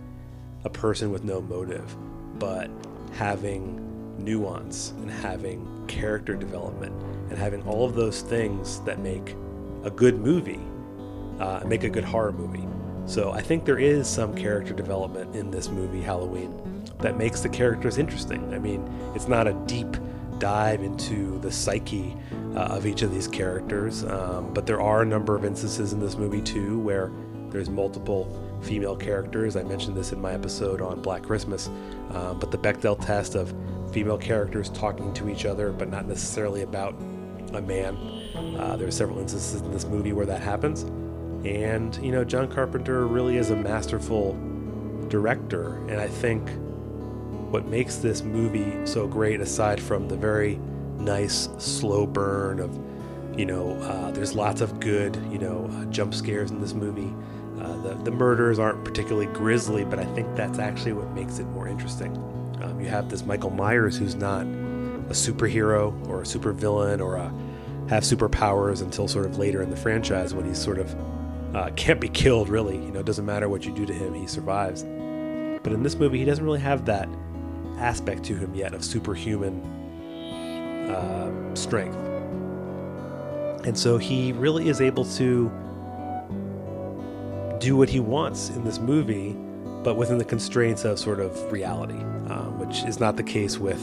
a 0.63 0.69
person 0.69 1.11
with 1.11 1.23
no 1.23 1.41
motive, 1.41 1.95
but 2.37 2.69
having 3.13 3.87
nuance 4.19 4.91
and 4.97 5.09
having 5.09 5.85
character 5.87 6.35
development 6.35 6.93
and 7.29 7.37
having 7.37 7.63
all 7.63 7.85
of 7.85 7.95
those 7.95 8.21
things 8.21 8.79
that 8.81 8.99
make 8.99 9.35
a 9.83 9.89
good 9.89 10.19
movie, 10.19 10.59
uh, 11.39 11.63
make 11.65 11.83
a 11.83 11.89
good 11.89 12.03
horror 12.03 12.31
movie. 12.31 12.67
So 13.05 13.31
I 13.31 13.41
think 13.41 13.65
there 13.65 13.79
is 13.79 14.07
some 14.07 14.35
character 14.35 14.73
development 14.73 15.35
in 15.35 15.49
this 15.49 15.69
movie, 15.69 16.01
Halloween, 16.01 16.70
that 17.01 17.17
makes 17.17 17.41
the 17.41 17.49
characters 17.49 17.97
interesting. 17.97 18.53
I 18.53 18.59
mean, 18.59 18.87
it's 19.15 19.27
not 19.27 19.47
a 19.47 19.53
deep 19.65 19.97
dive 20.39 20.81
into 20.81 21.39
the 21.39 21.51
psyche 21.51 22.15
uh, 22.55 22.59
of 22.59 22.85
each 22.85 23.01
of 23.01 23.13
these 23.13 23.27
characters, 23.27 24.03
um, 24.05 24.53
but 24.53 24.65
there 24.65 24.81
are 24.81 25.03
a 25.03 25.05
number 25.05 25.35
of 25.35 25.45
instances 25.45 25.93
in 25.93 25.99
this 25.99 26.17
movie 26.17 26.41
too 26.41 26.79
where 26.79 27.11
there's 27.49 27.69
multiple 27.69 28.59
female 28.61 28.95
characters. 28.95 29.55
I 29.55 29.63
mentioned 29.63 29.95
this 29.95 30.11
in 30.13 30.21
my 30.21 30.33
episode 30.33 30.81
on 30.81 31.01
Black 31.01 31.23
Christmas, 31.23 31.67
um, 32.11 32.39
but 32.39 32.51
the 32.51 32.57
Bechdel 32.57 33.03
test 33.05 33.35
of 33.35 33.53
female 33.91 34.17
characters 34.17 34.69
talking 34.69 35.13
to 35.13 35.29
each 35.29 35.45
other, 35.45 35.71
but 35.71 35.89
not 35.89 36.07
necessarily 36.07 36.61
about 36.61 36.93
a 37.53 37.61
man. 37.61 37.97
Uh, 38.57 38.75
there 38.77 38.87
are 38.87 38.91
several 38.91 39.19
instances 39.19 39.61
in 39.61 39.71
this 39.71 39.85
movie 39.85 40.13
where 40.13 40.25
that 40.25 40.41
happens. 40.41 40.83
And, 41.45 41.95
you 42.03 42.11
know, 42.11 42.23
John 42.23 42.47
Carpenter 42.47 43.07
really 43.07 43.37
is 43.37 43.49
a 43.49 43.55
masterful 43.55 44.37
director. 45.09 45.77
And 45.87 45.99
I 45.99 46.07
think 46.07 46.49
what 47.51 47.65
makes 47.65 47.97
this 47.97 48.23
movie 48.23 48.73
so 48.85 49.05
great, 49.05 49.41
aside 49.41 49.79
from 49.79 50.07
the 50.07 50.15
very 50.15 50.55
nice 50.97 51.49
slow 51.57 52.07
burn 52.07 52.61
of, 52.61 52.79
you 53.37 53.45
know, 53.45 53.71
uh, 53.81 54.09
there's 54.11 54.33
lots 54.33 54.61
of 54.61 54.79
good, 54.79 55.17
you 55.29 55.37
know, 55.37 55.69
uh, 55.73 55.85
jump 55.85 56.13
scares 56.13 56.49
in 56.49 56.61
this 56.61 56.73
movie. 56.73 57.13
Uh, 57.59 57.75
the, 57.81 57.93
the 58.05 58.11
murders 58.11 58.57
aren't 58.57 58.83
particularly 58.85 59.27
grisly, 59.33 59.83
but 59.83 59.99
I 59.99 60.05
think 60.05 60.33
that's 60.35 60.59
actually 60.59 60.93
what 60.93 61.11
makes 61.11 61.39
it 61.39 61.45
more 61.47 61.67
interesting. 61.67 62.15
Um, 62.61 62.79
you 62.79 62.87
have 62.87 63.09
this 63.09 63.25
Michael 63.25 63.49
Myers 63.49 63.97
who's 63.97 64.15
not 64.15 64.43
a 64.43 65.13
superhero 65.13 66.07
or 66.07 66.21
a 66.21 66.23
supervillain 66.23 67.01
or 67.01 67.17
a, 67.17 67.33
have 67.89 68.03
superpowers 68.03 68.81
until 68.81 69.09
sort 69.09 69.25
of 69.25 69.37
later 69.37 69.61
in 69.61 69.69
the 69.69 69.75
franchise 69.75 70.33
when 70.33 70.45
he's 70.45 70.57
sort 70.57 70.79
of 70.79 70.95
uh, 71.53 71.69
can't 71.75 71.99
be 71.99 72.07
killed 72.07 72.47
really. 72.47 72.77
You 72.77 72.91
know, 72.91 73.01
it 73.01 73.05
doesn't 73.05 73.25
matter 73.25 73.49
what 73.49 73.65
you 73.65 73.73
do 73.73 73.85
to 73.85 73.93
him, 73.93 74.13
he 74.13 74.25
survives. 74.25 74.83
But 75.63 75.73
in 75.73 75.83
this 75.83 75.95
movie, 75.95 76.17
he 76.17 76.25
doesn't 76.25 76.45
really 76.45 76.61
have 76.61 76.85
that 76.85 77.09
aspect 77.81 78.23
to 78.25 78.35
him 78.35 78.53
yet 78.55 78.73
of 78.73 78.83
superhuman 78.83 79.61
uh, 80.89 81.55
strength. 81.55 81.97
And 83.65 83.77
so 83.77 83.97
he 83.97 84.31
really 84.33 84.69
is 84.69 84.81
able 84.81 85.05
to 85.05 85.51
do 87.59 87.77
what 87.77 87.89
he 87.89 87.99
wants 87.99 88.49
in 88.49 88.63
this 88.63 88.79
movie, 88.79 89.35
but 89.83 89.95
within 89.95 90.17
the 90.17 90.25
constraints 90.25 90.83
of 90.83 90.97
sort 90.97 91.19
of 91.19 91.51
reality, 91.51 91.99
um, 92.31 92.59
which 92.59 92.83
is 92.83 92.99
not 92.99 93.17
the 93.17 93.23
case 93.23 93.57
with 93.57 93.81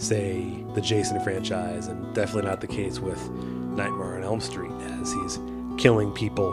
say, 0.00 0.64
the 0.74 0.80
Jason 0.80 1.20
franchise, 1.20 1.86
and 1.86 2.14
definitely 2.14 2.48
not 2.48 2.60
the 2.60 2.66
case 2.66 3.00
with 3.00 3.20
Nightmare 3.30 4.16
on 4.16 4.22
Elm 4.22 4.40
Street, 4.40 4.72
as 5.00 5.12
he's 5.12 5.38
killing 5.78 6.10
people 6.12 6.52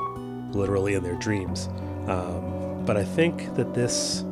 literally 0.51 0.93
in 0.93 1.03
their 1.03 1.15
dreams. 1.15 1.69
Um, 2.07 2.83
but 2.85 2.97
I 2.97 3.03
think 3.03 3.55
that 3.55 3.73
this 3.73 4.23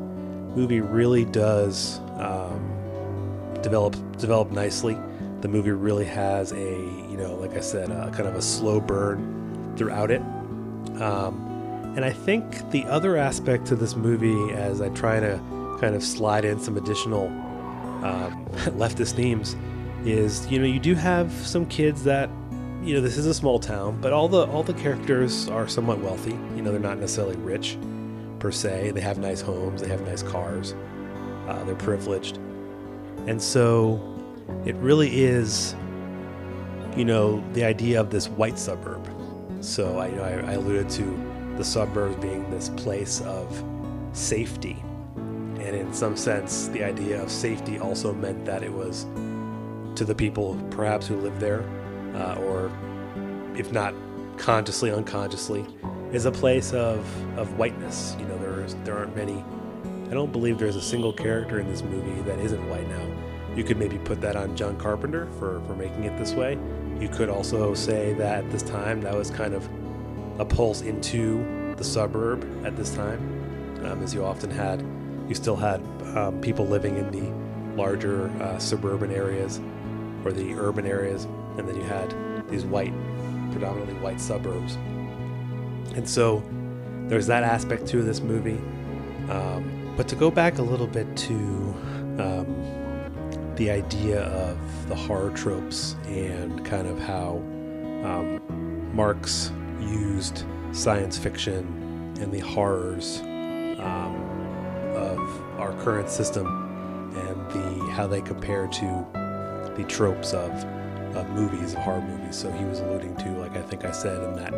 movie 0.55 0.81
really 0.81 1.25
does 1.25 1.99
um, 2.17 3.59
develop 3.61 3.95
develop 4.17 4.51
nicely. 4.51 4.97
The 5.41 5.47
movie 5.47 5.71
really 5.71 6.05
has 6.05 6.51
a 6.51 6.71
you 7.15 7.17
know, 7.17 7.35
like 7.35 7.55
I 7.55 7.61
said, 7.61 7.91
uh, 7.91 8.09
kind 8.11 8.27
of 8.27 8.35
a 8.35 8.41
slow 8.41 8.79
burn 8.79 9.73
throughout 9.77 10.11
it. 10.11 10.21
Um, 11.01 11.93
and 11.95 12.03
I 12.03 12.11
think 12.11 12.71
the 12.71 12.83
other 12.85 13.15
aspect 13.15 13.65
to 13.67 13.75
this 13.75 13.95
movie, 13.95 14.53
as 14.53 14.81
I 14.81 14.89
try 14.89 15.19
to 15.19 15.39
kind 15.79 15.95
of 15.95 16.03
slide 16.03 16.43
in 16.43 16.59
some 16.59 16.77
additional 16.77 17.27
um, 18.03 18.45
leftist 18.77 19.13
themes, 19.13 19.55
is 20.03 20.45
you 20.51 20.59
know 20.59 20.65
you 20.65 20.79
do 20.79 20.93
have 20.95 21.31
some 21.31 21.65
kids 21.65 22.03
that 22.03 22.29
you 22.83 22.93
know 22.93 23.01
this 23.01 23.17
is 23.17 23.25
a 23.25 23.33
small 23.33 23.59
town, 23.59 23.99
but 24.01 24.13
all 24.13 24.27
the 24.27 24.45
all 24.47 24.63
the 24.63 24.73
characters 24.73 25.47
are 25.49 25.67
somewhat 25.67 25.99
wealthy. 25.99 26.37
You 26.55 26.61
know 26.61 26.71
they're 26.71 26.79
not 26.79 26.99
necessarily 26.99 27.37
rich 27.37 27.77
per 28.39 28.51
se. 28.51 28.91
They 28.91 29.01
have 29.01 29.17
nice 29.17 29.41
homes, 29.41 29.81
they 29.81 29.87
have 29.87 30.01
nice 30.01 30.21
cars, 30.21 30.75
uh, 31.47 31.63
they're 31.63 31.75
privileged, 31.75 32.37
and 33.27 33.41
so 33.41 33.99
it 34.65 34.75
really 34.75 35.23
is 35.23 35.75
you 36.95 37.05
know 37.05 37.43
the 37.53 37.63
idea 37.63 37.99
of 37.99 38.09
this 38.09 38.29
white 38.29 38.57
suburb. 38.57 39.07
So 39.61 39.97
I, 39.97 40.07
I, 40.07 40.51
I 40.51 40.53
alluded 40.53 40.89
to 40.91 41.03
the 41.57 41.63
suburbs 41.63 42.15
being 42.17 42.49
this 42.51 42.69
place 42.69 43.21
of 43.21 43.63
safety. 44.13 44.83
And 45.15 45.75
in 45.75 45.93
some 45.93 46.15
sense, 46.15 46.67
the 46.67 46.83
idea 46.83 47.21
of 47.21 47.31
safety 47.31 47.79
also 47.79 48.13
meant 48.13 48.45
that 48.45 48.61
it 48.61 48.71
was 48.71 49.05
to 49.95 50.05
the 50.05 50.13
people 50.13 50.61
perhaps 50.69 51.07
who 51.07 51.15
live 51.17 51.39
there, 51.39 51.63
uh, 52.13 52.35
or 52.35 52.71
if 53.55 53.71
not 53.71 53.95
consciously, 54.37 54.91
unconsciously, 54.91 55.65
is 56.11 56.25
a 56.25 56.31
place 56.31 56.73
of, 56.73 56.99
of 57.37 57.57
whiteness. 57.57 58.15
You 58.19 58.25
know, 58.25 58.37
there's 58.37 58.75
there 58.83 58.97
aren't 58.97 59.15
many. 59.15 59.43
I 60.09 60.13
don't 60.13 60.31
believe 60.31 60.59
there's 60.59 60.75
a 60.75 60.81
single 60.81 61.11
character 61.11 61.59
in 61.59 61.67
this 61.67 61.81
movie 61.81 62.21
that 62.21 62.39
isn't 62.39 62.69
white 62.69 62.87
now. 62.87 63.07
You 63.55 63.63
could 63.63 63.77
maybe 63.77 63.97
put 63.97 64.21
that 64.21 64.35
on 64.35 64.55
John 64.55 64.77
Carpenter 64.77 65.27
for, 65.39 65.61
for 65.61 65.75
making 65.75 66.03
it 66.03 66.17
this 66.17 66.33
way. 66.33 66.59
You 66.99 67.09
could 67.09 67.29
also 67.29 67.73
say 67.73 68.13
that 68.13 68.45
at 68.45 68.51
this 68.51 68.61
time 68.61 69.01
that 69.01 69.15
was 69.15 69.31
kind 69.31 69.53
of 69.53 69.67
a 70.39 70.45
pulse 70.45 70.81
into 70.81 71.73
the 71.75 71.83
suburb 71.83 72.45
at 72.65 72.75
this 72.75 72.93
time, 72.93 73.19
um, 73.85 74.03
as 74.03 74.13
you 74.13 74.23
often 74.23 74.51
had. 74.51 74.81
You 75.27 75.33
still 75.33 75.55
had 75.55 75.81
um, 76.15 76.39
people 76.39 76.67
living 76.67 76.97
in 76.97 77.09
the 77.09 77.75
larger 77.75 78.29
uh, 78.41 78.59
suburban 78.59 79.11
areas 79.11 79.59
or 80.23 80.31
the 80.31 80.53
urban 80.53 80.85
areas, 80.85 81.25
and 81.57 81.67
then 81.67 81.75
you 81.75 81.83
had 81.83 82.13
these 82.49 82.63
white, 82.63 82.93
predominantly 83.51 83.95
white 83.95 84.21
suburbs. 84.21 84.75
And 85.95 86.07
so 86.07 86.43
there's 87.07 87.27
that 87.27 87.43
aspect 87.43 87.87
to 87.87 88.03
this 88.03 88.19
movie. 88.19 88.61
Um, 89.29 89.84
but 89.95 90.07
to 90.09 90.15
go 90.15 90.29
back 90.29 90.57
a 90.57 90.61
little 90.61 90.87
bit 90.87 91.15
to 91.15 91.33
um, 92.19 93.53
the 93.55 93.69
idea 93.69 94.23
of 94.23 94.89
the 94.89 94.95
horror 94.95 95.31
tropes 95.31 95.95
and 96.07 96.65
kind 96.65 96.87
of 96.87 96.99
how 96.99 97.37
um, 98.03 98.41
Marx 98.93 99.51
used 99.79 100.43
science 100.73 101.17
fiction 101.17 101.65
and 102.19 102.31
the 102.31 102.39
horrors 102.39 103.21
um, 103.79 104.15
of 104.95 105.19
our 105.59 105.73
current 105.81 106.09
system 106.09 106.45
and 107.15 107.51
the 107.51 107.91
how 107.91 108.07
they 108.07 108.21
compare 108.21 108.67
to 108.67 109.07
the 109.75 109.85
tropes 109.87 110.33
of, 110.33 110.51
of 111.15 111.29
movies 111.29 111.73
of 111.73 111.79
horror 111.79 112.01
movies. 112.01 112.35
So 112.35 112.51
he 112.51 112.65
was 112.65 112.79
alluding 112.79 113.15
to, 113.17 113.29
like 113.39 113.55
I 113.55 113.61
think 113.61 113.85
I 113.85 113.91
said 113.91 114.21
in 114.23 114.35
that 114.35 114.53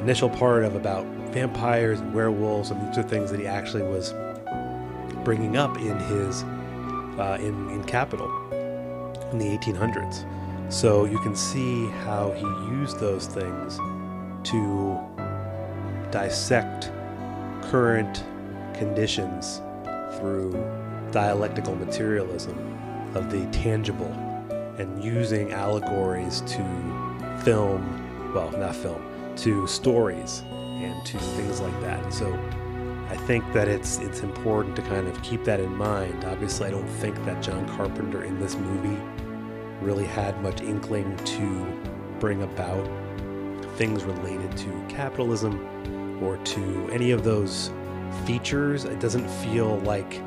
initial 0.00 0.30
part 0.30 0.64
of 0.64 0.74
about 0.74 1.04
vampires 1.32 2.00
and 2.00 2.14
werewolves, 2.14 2.70
and 2.70 2.88
these 2.88 2.98
are 2.98 3.02
things 3.02 3.30
that 3.30 3.40
he 3.40 3.46
actually 3.46 3.82
was 3.82 4.14
bringing 5.24 5.56
up 5.56 5.76
in 5.78 5.98
his 5.98 6.42
uh, 7.18 7.38
in 7.40 7.68
in 7.70 7.84
Capital 7.84 8.30
in 9.30 9.38
the 9.38 9.58
1800s. 9.58 10.26
So 10.72 11.04
you 11.04 11.18
can 11.18 11.36
see 11.36 11.86
how 12.04 12.30
he 12.30 12.46
used 12.74 12.98
those 12.98 13.26
things 13.26 13.78
to 14.50 14.98
dissect 16.10 16.90
current 17.70 18.24
conditions 18.74 19.60
through 20.16 20.52
dialectical 21.10 21.74
materialism 21.76 22.56
of 23.14 23.30
the 23.30 23.46
tangible 23.46 24.10
and 24.78 25.02
using 25.04 25.52
allegories 25.52 26.40
to 26.42 26.64
film, 27.44 28.32
well, 28.34 28.50
not 28.52 28.74
film, 28.74 29.02
to 29.36 29.66
stories 29.66 30.42
and 30.50 31.04
to 31.04 31.18
things 31.18 31.60
like 31.60 31.78
that. 31.80 32.12
So 32.12 32.26
I 33.12 33.16
think 33.26 33.52
that 33.52 33.68
it's 33.68 33.98
it's 33.98 34.20
important 34.20 34.74
to 34.76 34.82
kind 34.82 35.06
of 35.06 35.22
keep 35.22 35.44
that 35.44 35.60
in 35.60 35.76
mind. 35.76 36.24
Obviously, 36.24 36.68
I 36.68 36.70
don't 36.70 36.88
think 36.88 37.22
that 37.26 37.42
John 37.42 37.68
Carpenter 37.76 38.24
in 38.24 38.40
this 38.40 38.56
movie 38.56 38.98
really 39.82 40.06
had 40.06 40.42
much 40.42 40.62
inkling 40.62 41.14
to 41.18 41.80
bring 42.18 42.42
about 42.42 42.88
things 43.76 44.04
related 44.04 44.56
to 44.56 44.84
capitalism 44.88 46.24
or 46.24 46.38
to 46.38 46.88
any 46.90 47.10
of 47.10 47.22
those 47.22 47.70
features. 48.24 48.86
It 48.86 48.98
doesn't 48.98 49.28
feel 49.28 49.76
like 49.80 50.18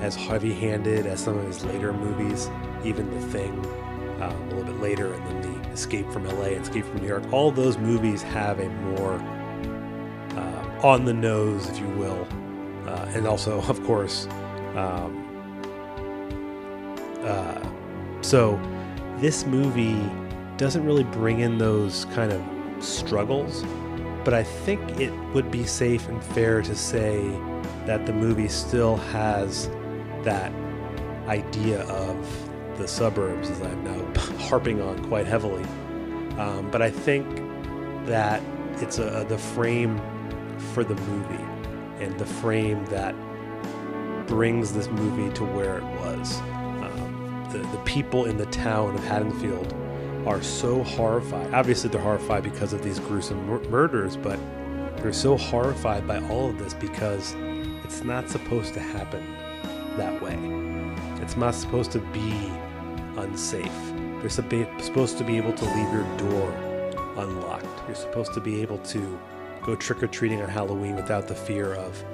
as 0.00 0.14
heavy 0.14 0.54
handed 0.54 1.04
as 1.06 1.20
some 1.20 1.36
of 1.36 1.46
his 1.46 1.62
later 1.66 1.92
movies, 1.92 2.48
even 2.86 3.10
The 3.10 3.26
Thing 3.26 3.52
um, 4.22 4.32
a 4.32 4.54
little 4.54 4.64
bit 4.64 4.80
later, 4.80 5.12
and 5.12 5.26
then 5.26 5.62
The 5.62 5.70
Escape 5.72 6.10
from 6.10 6.24
LA, 6.24 6.44
and 6.44 6.62
Escape 6.62 6.86
from 6.86 7.02
New 7.02 7.08
York. 7.08 7.30
All 7.34 7.50
those 7.50 7.76
movies 7.76 8.22
have 8.22 8.60
a 8.60 8.68
more 8.70 9.22
on 10.84 11.06
the 11.06 11.14
nose, 11.14 11.66
if 11.70 11.78
you 11.78 11.88
will, 11.88 12.28
uh, 12.86 13.06
and 13.14 13.26
also, 13.26 13.58
of 13.68 13.82
course, 13.84 14.28
um, 14.76 15.20
uh, 17.22 17.66
so 18.20 18.60
this 19.16 19.46
movie 19.46 19.98
doesn't 20.58 20.84
really 20.84 21.04
bring 21.04 21.40
in 21.40 21.56
those 21.56 22.04
kind 22.14 22.30
of 22.30 22.42
struggles, 22.84 23.64
but 24.24 24.34
I 24.34 24.42
think 24.42 25.00
it 25.00 25.10
would 25.32 25.50
be 25.50 25.64
safe 25.64 26.06
and 26.08 26.22
fair 26.22 26.60
to 26.60 26.76
say 26.76 27.28
that 27.86 28.04
the 28.04 28.12
movie 28.12 28.48
still 28.48 28.96
has 28.96 29.70
that 30.22 30.52
idea 31.26 31.80
of 31.84 32.76
the 32.76 32.86
suburbs, 32.86 33.48
as 33.48 33.62
I'm 33.62 33.84
now 33.84 34.20
harping 34.38 34.82
on 34.82 35.02
quite 35.06 35.26
heavily. 35.26 35.64
Um, 36.38 36.68
but 36.70 36.82
I 36.82 36.90
think 36.90 37.26
that 38.04 38.42
it's 38.82 38.98
a, 38.98 39.24
the 39.26 39.38
frame 39.38 39.98
for 40.72 40.84
the 40.84 40.94
movie 40.94 41.44
and 42.04 42.18
the 42.18 42.26
frame 42.26 42.84
that 42.86 43.14
brings 44.26 44.72
this 44.72 44.88
movie 44.88 45.32
to 45.34 45.44
where 45.44 45.78
it 45.78 45.84
was. 45.84 46.40
Um, 46.40 47.48
the, 47.52 47.58
the 47.58 47.82
people 47.84 48.24
in 48.24 48.36
the 48.36 48.46
town 48.46 48.94
of 48.94 49.04
Haddonfield 49.04 49.72
are 50.26 50.42
so 50.42 50.82
horrified. 50.82 51.52
Obviously, 51.52 51.90
they're 51.90 52.00
horrified 52.00 52.42
because 52.42 52.72
of 52.72 52.82
these 52.82 52.98
gruesome 52.98 53.46
mur- 53.46 53.62
murders, 53.68 54.16
but 54.16 54.38
they're 54.98 55.12
so 55.12 55.36
horrified 55.36 56.06
by 56.06 56.18
all 56.28 56.48
of 56.48 56.58
this 56.58 56.74
because 56.74 57.34
it's 57.84 58.02
not 58.02 58.30
supposed 58.30 58.74
to 58.74 58.80
happen 58.80 59.22
that 59.96 60.20
way. 60.22 60.38
It's 61.22 61.36
not 61.36 61.54
supposed 61.54 61.92
to 61.92 61.98
be 61.98 62.50
unsafe. 63.16 63.70
You're 64.20 64.30
supposed 64.30 65.18
to 65.18 65.24
be 65.24 65.36
able 65.36 65.52
to 65.52 65.64
leave 65.64 65.92
your 65.92 66.16
door 66.16 66.50
unlocked. 67.16 67.66
You're 67.86 67.94
supposed 67.94 68.32
to 68.34 68.40
be 68.40 68.62
able 68.62 68.78
to 68.78 69.20
go 69.64 69.74
trick 69.74 70.02
or 70.02 70.06
treating 70.06 70.42
on 70.42 70.48
Halloween 70.48 70.94
without 70.94 71.26
the 71.26 71.34
fear 71.34 71.74
of 71.74 72.04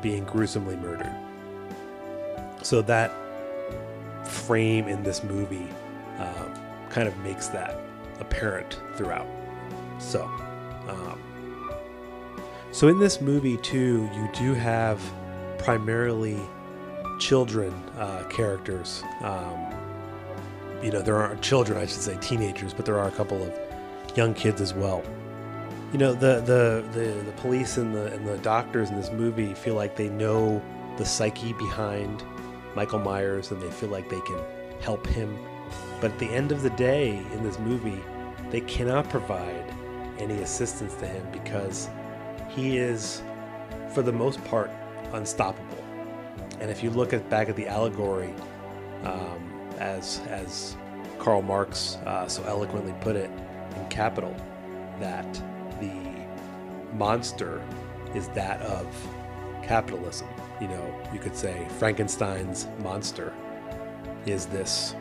being 0.00 0.24
gruesomely 0.24 0.76
murdered. 0.76 1.14
So 2.62 2.82
that 2.82 3.12
frame 4.26 4.88
in 4.88 5.02
this 5.02 5.22
movie 5.22 5.68
um, 6.18 6.54
kind 6.88 7.06
of 7.06 7.16
makes 7.18 7.48
that 7.48 7.78
apparent 8.20 8.80
throughout. 8.96 9.26
So, 9.98 10.24
um, 10.88 11.20
so 12.70 12.88
in 12.88 12.98
this 12.98 13.20
movie 13.20 13.56
too, 13.58 14.08
you 14.14 14.28
do 14.34 14.54
have 14.54 15.00
primarily 15.58 16.40
children 17.18 17.72
uh, 17.98 18.24
characters. 18.28 19.02
Um, 19.22 19.74
you 20.82 20.90
know, 20.90 21.00
there 21.00 21.16
aren't 21.16 21.40
children, 21.40 21.78
I 21.78 21.86
should 21.86 22.02
say, 22.02 22.18
teenagers, 22.20 22.74
but 22.74 22.84
there 22.84 22.98
are 22.98 23.08
a 23.08 23.12
couple 23.12 23.42
of 23.42 23.52
young 24.16 24.34
kids 24.34 24.60
as 24.60 24.74
well. 24.74 25.02
You 25.94 25.98
know, 25.98 26.12
the 26.12 26.40
the 26.40 26.84
the, 26.92 27.22
the 27.22 27.32
police 27.36 27.78
and 27.78 27.94
the 27.94 28.12
and 28.12 28.26
the 28.26 28.36
doctors 28.38 28.90
in 28.90 28.96
this 28.96 29.10
movie 29.10 29.54
feel 29.54 29.76
like 29.76 29.96
they 29.96 30.10
know 30.10 30.60
the 30.98 31.06
psyche 31.06 31.54
behind 31.54 32.22
Michael 32.74 32.98
Myers, 32.98 33.50
and 33.50 33.62
they 33.62 33.70
feel 33.70 33.88
like 33.88 34.10
they 34.10 34.20
can 34.20 34.44
help 34.80 35.06
him 35.06 35.38
but 36.00 36.12
at 36.12 36.18
the 36.18 36.28
end 36.28 36.52
of 36.52 36.62
the 36.62 36.70
day, 36.70 37.16
in 37.32 37.42
this 37.42 37.58
movie, 37.58 38.02
they 38.50 38.60
cannot 38.60 39.08
provide 39.08 39.64
any 40.18 40.42
assistance 40.42 40.94
to 40.96 41.06
him 41.06 41.26
because 41.32 41.88
he 42.48 42.76
is, 42.76 43.22
for 43.94 44.02
the 44.02 44.12
most 44.12 44.44
part, 44.44 44.70
unstoppable. 45.12 45.82
And 46.60 46.70
if 46.70 46.82
you 46.82 46.90
look 46.90 47.12
at 47.12 47.28
back 47.30 47.48
at 47.48 47.56
the 47.56 47.66
allegory, 47.66 48.34
um, 49.04 49.50
as 49.78 50.20
as 50.28 50.76
Karl 51.18 51.42
Marx 51.42 51.96
uh, 52.06 52.28
so 52.28 52.44
eloquently 52.44 52.94
put 53.00 53.16
it 53.16 53.30
in 53.76 53.88
Capital, 53.88 54.34
that 55.00 55.42
the 55.80 56.94
monster 56.96 57.62
is 58.14 58.28
that 58.28 58.60
of 58.62 58.86
capitalism. 59.62 60.28
You 60.60 60.68
know, 60.68 61.08
you 61.12 61.18
could 61.18 61.36
say 61.36 61.66
Frankenstein's 61.78 62.68
monster 62.82 63.32
is 64.26 64.46
this 64.46 64.94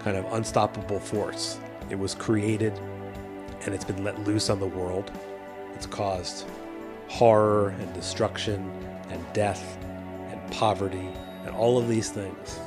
kind 0.00 0.16
of 0.16 0.30
unstoppable 0.32 1.00
force. 1.00 1.58
It 1.90 1.98
was 1.98 2.14
created 2.14 2.78
and 3.64 3.74
it's 3.74 3.84
been 3.84 4.04
let 4.04 4.18
loose 4.20 4.50
on 4.50 4.60
the 4.60 4.66
world. 4.66 5.10
It's 5.74 5.86
caused 5.86 6.46
horror 7.08 7.70
and 7.70 7.92
destruction 7.94 8.70
and 9.10 9.24
death 9.32 9.78
and 10.28 10.52
poverty 10.52 11.08
and 11.44 11.54
all 11.54 11.78
of 11.78 11.88
these 11.88 12.10
things. 12.10 12.58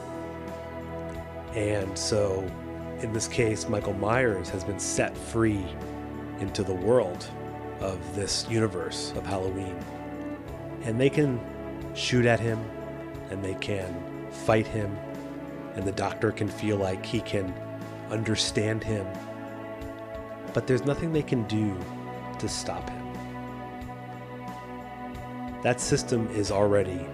And 1.56 1.98
so, 1.98 2.50
in 3.02 3.14
this 3.14 3.28
case, 3.28 3.68
Michael 3.68 3.94
Myers 3.94 4.50
has 4.50 4.64
been 4.64 4.80
set 4.80 5.18
free 5.18 5.66
into 6.40 6.64
the 6.64 6.74
world 6.74 7.28
of 7.80 8.16
this 8.16 8.48
universe 8.50 9.14
of 9.16 9.26
Halloween. 9.26 9.78
And 10.84 11.00
they 11.00 11.10
can 11.10 11.40
shoot 11.94 12.26
at 12.26 12.40
him 12.40 12.60
and 13.30 13.44
they 13.44 13.56
can 13.56 13.94
fight 14.32 14.68
him, 14.68 14.96
and 15.76 15.86
the 15.86 15.92
doctor 15.92 16.32
can 16.32 16.48
feel 16.48 16.78
like 16.78 17.06
he 17.06 17.20
can 17.20 17.54
understand 18.10 18.84
him. 18.84 19.06
But 20.54 20.68
there's 20.68 20.86
nothing 20.86 21.12
they 21.14 21.24
can 21.24 21.44
do 21.44 21.78
to 22.40 22.48
stop 22.48 22.90
him. 22.90 23.04
That 25.64 25.82
system 25.82 26.30
is 26.32 26.52
already 26.52 27.06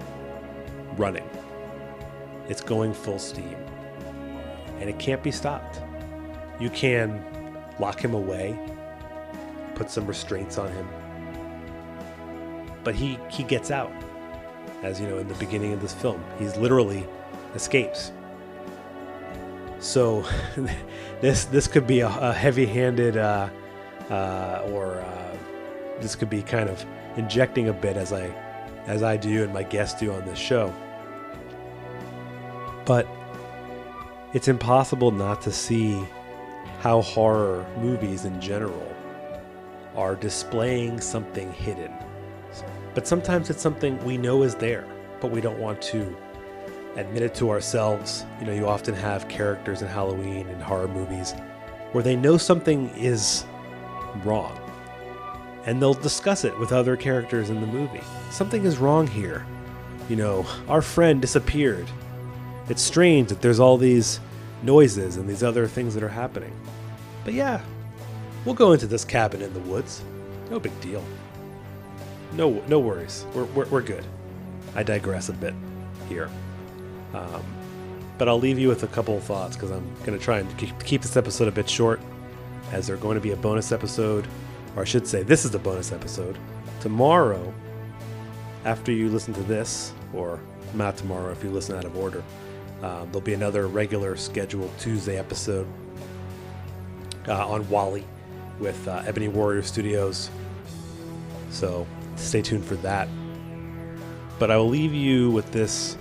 running, 0.97 1.27
it's 2.47 2.62
going 2.62 2.93
full 2.93 3.19
steam, 3.19 3.55
and 4.79 4.89
it 4.89 4.99
can't 4.99 5.23
be 5.23 5.31
stopped. 5.31 5.81
You 6.59 6.69
can 6.69 7.23
lock 7.79 7.99
him 7.99 8.13
away, 8.13 8.59
put 9.75 9.89
some 9.89 10.05
restraints 10.07 10.57
on 10.57 10.71
him, 10.71 10.88
but 12.83 12.95
he, 12.95 13.19
he 13.29 13.43
gets 13.43 13.71
out. 13.71 13.91
As 14.81 14.99
you 14.99 15.07
know, 15.07 15.17
in 15.17 15.27
the 15.27 15.36
beginning 15.36 15.71
of 15.71 15.81
this 15.81 15.93
film, 15.93 16.23
he's 16.38 16.57
literally 16.57 17.07
escapes. 17.55 18.12
So, 19.79 20.25
this 21.21 21.45
this 21.45 21.67
could 21.67 21.88
be 21.88 22.01
a, 22.01 22.07
a 22.07 22.33
heavy-handed, 22.33 23.17
uh, 23.17 23.49
uh, 24.09 24.67
or 24.71 24.95
uh, 24.95 25.38
this 25.99 26.15
could 26.15 26.29
be 26.29 26.41
kind 26.41 26.69
of 26.69 26.86
injecting 27.15 27.69
a 27.69 27.73
bit 27.73 27.95
as 27.95 28.12
I 28.12 28.33
as 28.86 29.03
I 29.03 29.17
do 29.17 29.43
and 29.43 29.53
my 29.53 29.63
guests 29.63 29.99
do 29.99 30.12
on 30.13 30.25
this 30.25 30.39
show. 30.39 30.73
But 32.86 33.07
it's 34.33 34.47
impossible 34.47 35.12
not 35.12 35.41
to 35.43 35.51
see 35.51 36.03
how 36.79 37.01
horror 37.01 37.65
movies 37.77 38.25
in 38.25 38.41
general 38.41 38.95
are 39.95 40.15
displaying 40.15 40.99
something 40.99 41.51
hidden. 41.53 41.91
But 42.93 43.08
sometimes 43.08 43.49
it's 43.49 43.62
something 43.62 44.03
we 44.06 44.17
know 44.17 44.43
is 44.43 44.56
there, 44.56 44.86
but 45.19 45.32
we 45.32 45.41
don't 45.41 45.60
want 45.60 45.82
to 45.84 46.15
admit 46.95 47.23
it 47.23 47.34
to 47.36 47.49
ourselves. 47.49 48.25
You 48.39 48.45
know, 48.45 48.53
you 48.53 48.67
often 48.67 48.93
have 48.93 49.27
characters 49.27 49.82
in 49.82 49.88
Halloween 49.88 50.47
and 50.47 50.62
horror 50.62 50.88
movies 50.88 51.34
where 51.91 52.03
they 52.03 52.15
know 52.15 52.38
something 52.38 52.89
is 52.95 53.45
wrong 54.23 54.60
and 55.65 55.82
they'll 55.82 55.93
discuss 55.93 56.43
it 56.43 56.58
with 56.60 56.71
other 56.71 56.97
characters 56.97 57.49
in 57.49 57.62
the 57.62 57.67
movie. 57.67 58.01
Something 58.32 58.65
is 58.65 58.77
wrong 58.77 59.08
here. 59.08 59.45
You 60.10 60.17
know, 60.17 60.45
our 60.67 60.82
friend 60.82 61.21
disappeared. 61.21 61.88
It's 62.69 62.82
strange 62.82 63.29
that 63.29 63.41
there's 63.41 63.60
all 63.60 63.77
these 63.77 64.19
noises 64.62 65.17
and 65.17 65.29
these 65.29 65.43
other 65.43 65.67
things 65.67 65.93
that 65.93 66.03
are 66.03 66.10
happening. 66.10 66.53
But 67.23 67.34
yeah, 67.34 67.62
we'll 68.45 68.56
go 68.56 68.71
into 68.73 68.88
this 68.88 69.06
cabin 69.06 69.41
in 69.41 69.53
the 69.53 69.60
woods. 69.62 70.03
No 70.49 70.60
big 70.60 70.79
deal. 70.82 71.03
No, 72.34 72.63
no 72.67 72.79
worries. 72.79 73.25
We're, 73.34 73.45
we're, 73.45 73.67
we're 73.67 73.82
good. 73.82 74.06
I 74.75 74.84
digress 74.84 75.29
a 75.29 75.34
bit 75.34 75.53
here. 76.10 76.29
Um, 77.13 77.43
but 78.17 78.27
I'll 78.27 78.39
leave 78.39 78.60
you 78.60 78.67
with 78.67 78.84
a 78.84 78.88
couple 78.88 79.17
of 79.17 79.23
thoughts 79.23 79.56
because 79.56 79.71
I'm 79.71 79.88
going 80.06 80.17
to 80.17 80.23
try 80.23 80.39
and 80.39 80.58
keep 80.58 81.01
this 81.01 81.17
episode 81.17 81.47
a 81.47 81.51
bit 81.51 81.69
short, 81.69 81.99
as 82.71 82.88
there's 82.88 82.99
going 82.99 83.15
to 83.15 83.21
be 83.21 83.32
a 83.32 83.36
bonus 83.36 83.71
episode 83.71 84.27
or 84.75 84.82
I 84.82 84.86
should 84.86 85.08
say, 85.08 85.23
this 85.23 85.45
is 85.45 85.51
the 85.51 85.60
bonus 85.60 85.91
episode. 85.91 86.38
Tomorrow, 86.82 87.53
after 88.65 88.91
you 88.91 89.10
listen 89.10 89.34
to 89.36 89.43
this, 89.43 89.93
or 90.13 90.39
not 90.73 90.97
tomorrow 90.97 91.32
if 91.32 91.43
you 91.43 91.51
listen 91.51 91.75
out 91.75 91.86
of 91.86 91.95
order, 91.97 92.23
um, 92.82 93.06
there'll 93.08 93.21
be 93.21 93.34
another 93.34 93.67
regular 93.67 94.17
scheduled 94.17 94.71
Tuesday 94.79 95.17
episode 95.17 95.67
uh, 97.27 97.47
on 97.47 97.67
Wally 97.69 98.03
with 98.59 98.87
uh, 98.87 99.03
Ebony 99.05 99.27
Warrior 99.27 99.63
Studios. 99.63 100.29
So 101.49 101.87
stay 102.15 102.41
tuned 102.41 102.65
for 102.65 102.75
that. 102.77 103.07
But 104.39 104.51
I 104.51 104.57
will 104.57 104.69
leave 104.69 104.93
you 104.93 105.31
with 105.31 105.51
this 105.51 105.97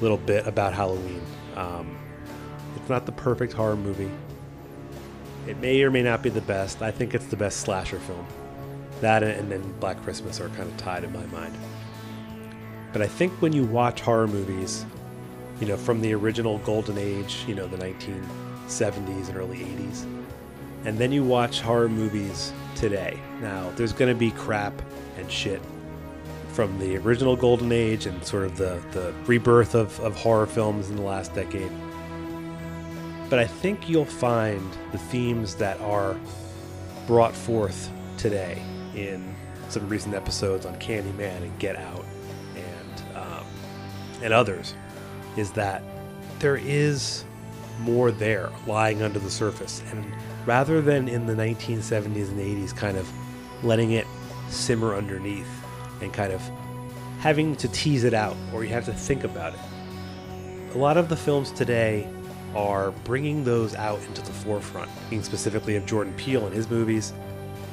little 0.00 0.16
bit 0.16 0.46
about 0.46 0.72
Halloween. 0.72 1.22
Um, 1.56 1.98
it's 2.76 2.88
not 2.88 3.06
the 3.06 3.12
perfect 3.12 3.52
horror 3.52 3.76
movie. 3.76 4.10
It 5.46 5.58
may 5.58 5.82
or 5.82 5.90
may 5.90 6.02
not 6.02 6.22
be 6.22 6.30
the 6.30 6.40
best. 6.40 6.82
I 6.82 6.90
think 6.90 7.14
it's 7.14 7.26
the 7.26 7.36
best 7.36 7.60
slasher 7.60 7.98
film. 7.98 8.26
That 9.00 9.22
and 9.22 9.50
then 9.50 9.62
Black 9.80 10.02
Christmas 10.02 10.40
are 10.40 10.48
kind 10.50 10.68
of 10.68 10.76
tied 10.76 11.04
in 11.04 11.12
my 11.12 11.24
mind. 11.26 11.54
But 12.92 13.02
I 13.02 13.06
think 13.06 13.32
when 13.40 13.52
you 13.52 13.64
watch 13.64 14.00
horror 14.00 14.26
movies, 14.26 14.84
you 15.60 15.66
know, 15.66 15.76
from 15.76 16.00
the 16.00 16.14
original 16.14 16.58
golden 16.58 16.98
age, 16.98 17.44
you 17.46 17.54
know, 17.54 17.66
the 17.66 17.76
1970s 17.76 19.28
and 19.28 19.36
early 19.36 19.58
80s, 19.58 20.04
and 20.88 20.96
then 20.96 21.12
you 21.12 21.22
watch 21.22 21.60
horror 21.60 21.86
movies 21.90 22.50
today. 22.74 23.20
Now, 23.42 23.70
there's 23.76 23.92
going 23.92 24.10
to 24.10 24.18
be 24.18 24.30
crap 24.30 24.72
and 25.18 25.30
shit 25.30 25.60
from 26.54 26.78
the 26.78 26.96
original 26.96 27.36
golden 27.36 27.72
age 27.72 28.06
and 28.06 28.24
sort 28.24 28.44
of 28.44 28.56
the, 28.56 28.82
the 28.92 29.12
rebirth 29.26 29.74
of, 29.74 30.00
of 30.00 30.16
horror 30.16 30.46
films 30.46 30.88
in 30.88 30.96
the 30.96 31.02
last 31.02 31.34
decade. 31.34 31.70
But 33.28 33.38
I 33.38 33.46
think 33.46 33.90
you'll 33.90 34.06
find 34.06 34.66
the 34.90 34.96
themes 34.96 35.56
that 35.56 35.78
are 35.82 36.16
brought 37.06 37.34
forth 37.34 37.90
today 38.16 38.62
in 38.94 39.36
some 39.68 39.86
recent 39.90 40.14
episodes 40.14 40.64
on 40.64 40.74
Candyman 40.76 41.42
and 41.42 41.58
Get 41.58 41.76
Out 41.76 42.06
and 42.56 43.16
um, 43.16 43.44
and 44.22 44.32
others 44.32 44.74
is 45.36 45.50
that 45.52 45.82
there 46.38 46.56
is 46.56 47.26
more 47.78 48.10
there 48.10 48.48
lying 48.66 49.02
under 49.02 49.18
the 49.18 49.30
surface 49.30 49.82
and 49.90 50.10
rather 50.48 50.80
than 50.80 51.08
in 51.08 51.26
the 51.26 51.34
1970s 51.34 52.30
and 52.30 52.40
80s 52.40 52.74
kind 52.74 52.96
of 52.96 53.06
letting 53.62 53.92
it 53.92 54.06
simmer 54.48 54.94
underneath 54.94 55.48
and 56.00 56.12
kind 56.12 56.32
of 56.32 56.40
having 57.20 57.54
to 57.56 57.68
tease 57.68 58.04
it 58.04 58.14
out 58.14 58.36
or 58.54 58.64
you 58.64 58.70
have 58.70 58.86
to 58.86 58.92
think 58.92 59.24
about 59.24 59.52
it 59.52 59.60
a 60.74 60.78
lot 60.78 60.96
of 60.96 61.08
the 61.08 61.16
films 61.16 61.50
today 61.52 62.08
are 62.54 62.92
bringing 63.04 63.44
those 63.44 63.74
out 63.74 64.00
into 64.04 64.22
the 64.22 64.32
forefront. 64.32 64.90
Being 65.10 65.22
specifically 65.22 65.76
of 65.76 65.86
Jordan 65.86 66.14
Peele 66.14 66.46
and 66.46 66.54
his 66.54 66.70
movies. 66.70 67.12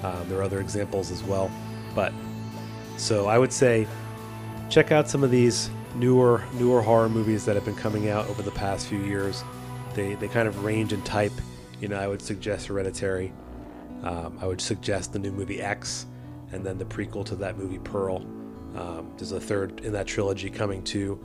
Um, 0.03 0.27
there 0.27 0.39
are 0.39 0.43
other 0.43 0.59
examples 0.59 1.11
as 1.11 1.23
well, 1.23 1.49
but 1.95 2.13
so 2.97 3.27
I 3.27 3.38
would 3.38 3.53
say 3.53 3.88
check 4.69 4.91
out 4.91 5.09
some 5.09 5.23
of 5.23 5.31
these 5.31 5.69
newer 5.95 6.43
newer 6.53 6.81
horror 6.81 7.09
movies 7.09 7.45
that 7.45 7.55
have 7.55 7.65
been 7.65 7.75
coming 7.75 8.09
out 8.09 8.27
over 8.27 8.41
the 8.41 8.51
past 8.51 8.88
few 8.88 8.99
years. 8.99 9.43
They 9.93 10.15
they 10.15 10.27
kind 10.27 10.47
of 10.47 10.63
range 10.63 10.93
in 10.93 11.01
type. 11.03 11.31
You 11.79 11.88
know, 11.88 11.99
I 11.99 12.07
would 12.07 12.21
suggest 12.21 12.67
Hereditary. 12.67 13.33
Um, 14.03 14.38
I 14.41 14.47
would 14.47 14.61
suggest 14.61 15.13
the 15.13 15.19
new 15.19 15.31
movie 15.31 15.61
X, 15.61 16.05
and 16.51 16.65
then 16.65 16.77
the 16.77 16.85
prequel 16.85 17.25
to 17.25 17.35
that 17.38 17.57
movie 17.57 17.79
Pearl. 17.79 18.17
Um, 18.75 19.13
there's 19.17 19.31
a 19.31 19.39
third 19.39 19.81
in 19.81 19.93
that 19.93 20.07
trilogy 20.07 20.49
coming 20.49 20.83
too. 20.83 21.19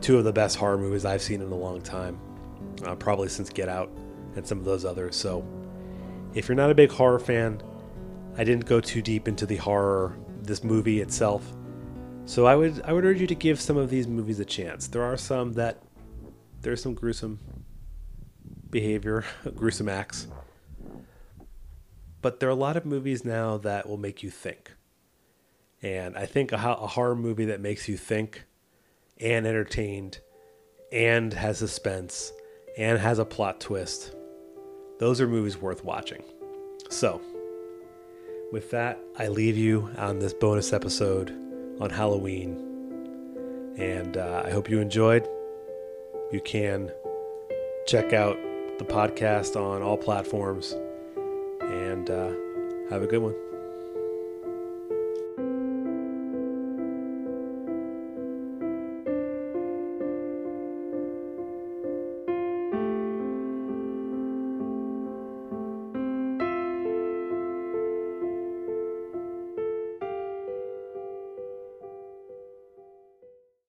Two 0.00 0.18
of 0.18 0.24
the 0.24 0.32
best 0.32 0.56
horror 0.56 0.78
movies 0.78 1.04
I've 1.04 1.22
seen 1.22 1.40
in 1.40 1.50
a 1.50 1.56
long 1.56 1.80
time 1.80 2.18
uh, 2.84 2.94
probably 2.94 3.28
since 3.28 3.50
Get 3.50 3.68
Out 3.68 3.90
and 4.36 4.46
some 4.46 4.58
of 4.58 4.64
those 4.64 4.84
others. 4.84 5.16
So, 5.16 5.44
if 6.34 6.48
you're 6.48 6.56
not 6.56 6.70
a 6.70 6.74
big 6.74 6.90
horror 6.90 7.18
fan, 7.18 7.62
I 8.36 8.44
didn't 8.44 8.66
go 8.66 8.80
too 8.80 9.02
deep 9.02 9.28
into 9.28 9.44
the 9.44 9.56
horror 9.56 10.16
this 10.42 10.64
movie 10.64 11.00
itself. 11.00 11.44
So 12.24 12.46
I 12.46 12.54
would 12.56 12.82
I 12.84 12.92
would 12.92 13.04
urge 13.04 13.20
you 13.20 13.26
to 13.26 13.34
give 13.34 13.60
some 13.60 13.76
of 13.76 13.90
these 13.90 14.06
movies 14.06 14.40
a 14.40 14.44
chance. 14.44 14.86
There 14.86 15.02
are 15.02 15.16
some 15.16 15.52
that 15.54 15.82
there's 16.60 16.82
some 16.82 16.94
gruesome 16.94 17.38
behavior, 18.72 19.24
gruesome 19.54 19.88
acts. 19.88 20.26
But 22.20 22.40
there 22.40 22.48
are 22.48 22.52
a 22.52 22.56
lot 22.56 22.76
of 22.76 22.84
movies 22.84 23.24
now 23.24 23.58
that 23.58 23.88
will 23.88 23.96
make 23.96 24.24
you 24.24 24.30
think. 24.30 24.72
And 25.82 26.16
I 26.16 26.26
think 26.26 26.50
a, 26.52 26.56
a 26.56 26.86
horror 26.88 27.14
movie 27.14 27.44
that 27.46 27.60
makes 27.60 27.88
you 27.88 27.96
think 27.96 28.44
and 29.20 29.46
entertained 29.46 30.18
and 30.90 31.32
has 31.32 31.58
suspense 31.58 32.32
and 32.76 32.98
has 32.98 33.18
a 33.18 33.24
plot 33.24 33.60
twist. 33.60 34.14
Those 34.98 35.20
are 35.20 35.28
movies 35.28 35.56
worth 35.56 35.84
watching. 35.84 36.22
So, 36.90 37.20
with 38.52 38.70
that, 38.70 38.98
I 39.18 39.28
leave 39.28 39.56
you 39.56 39.90
on 39.96 40.18
this 40.18 40.34
bonus 40.34 40.72
episode 40.72 41.30
on 41.80 41.90
Halloween. 41.90 43.74
And 43.76 44.16
uh, 44.16 44.42
I 44.44 44.50
hope 44.50 44.70
you 44.70 44.80
enjoyed. 44.80 45.26
You 46.30 46.40
can 46.44 46.92
check 47.86 48.12
out 48.12 48.38
the 48.86 48.92
podcast 48.92 49.54
on 49.54 49.80
all 49.80 49.96
platforms 49.96 50.74
and 51.60 52.10
uh, 52.10 52.32
have 52.90 53.02
a 53.02 53.06
good 53.06 53.22
one. 53.22 53.51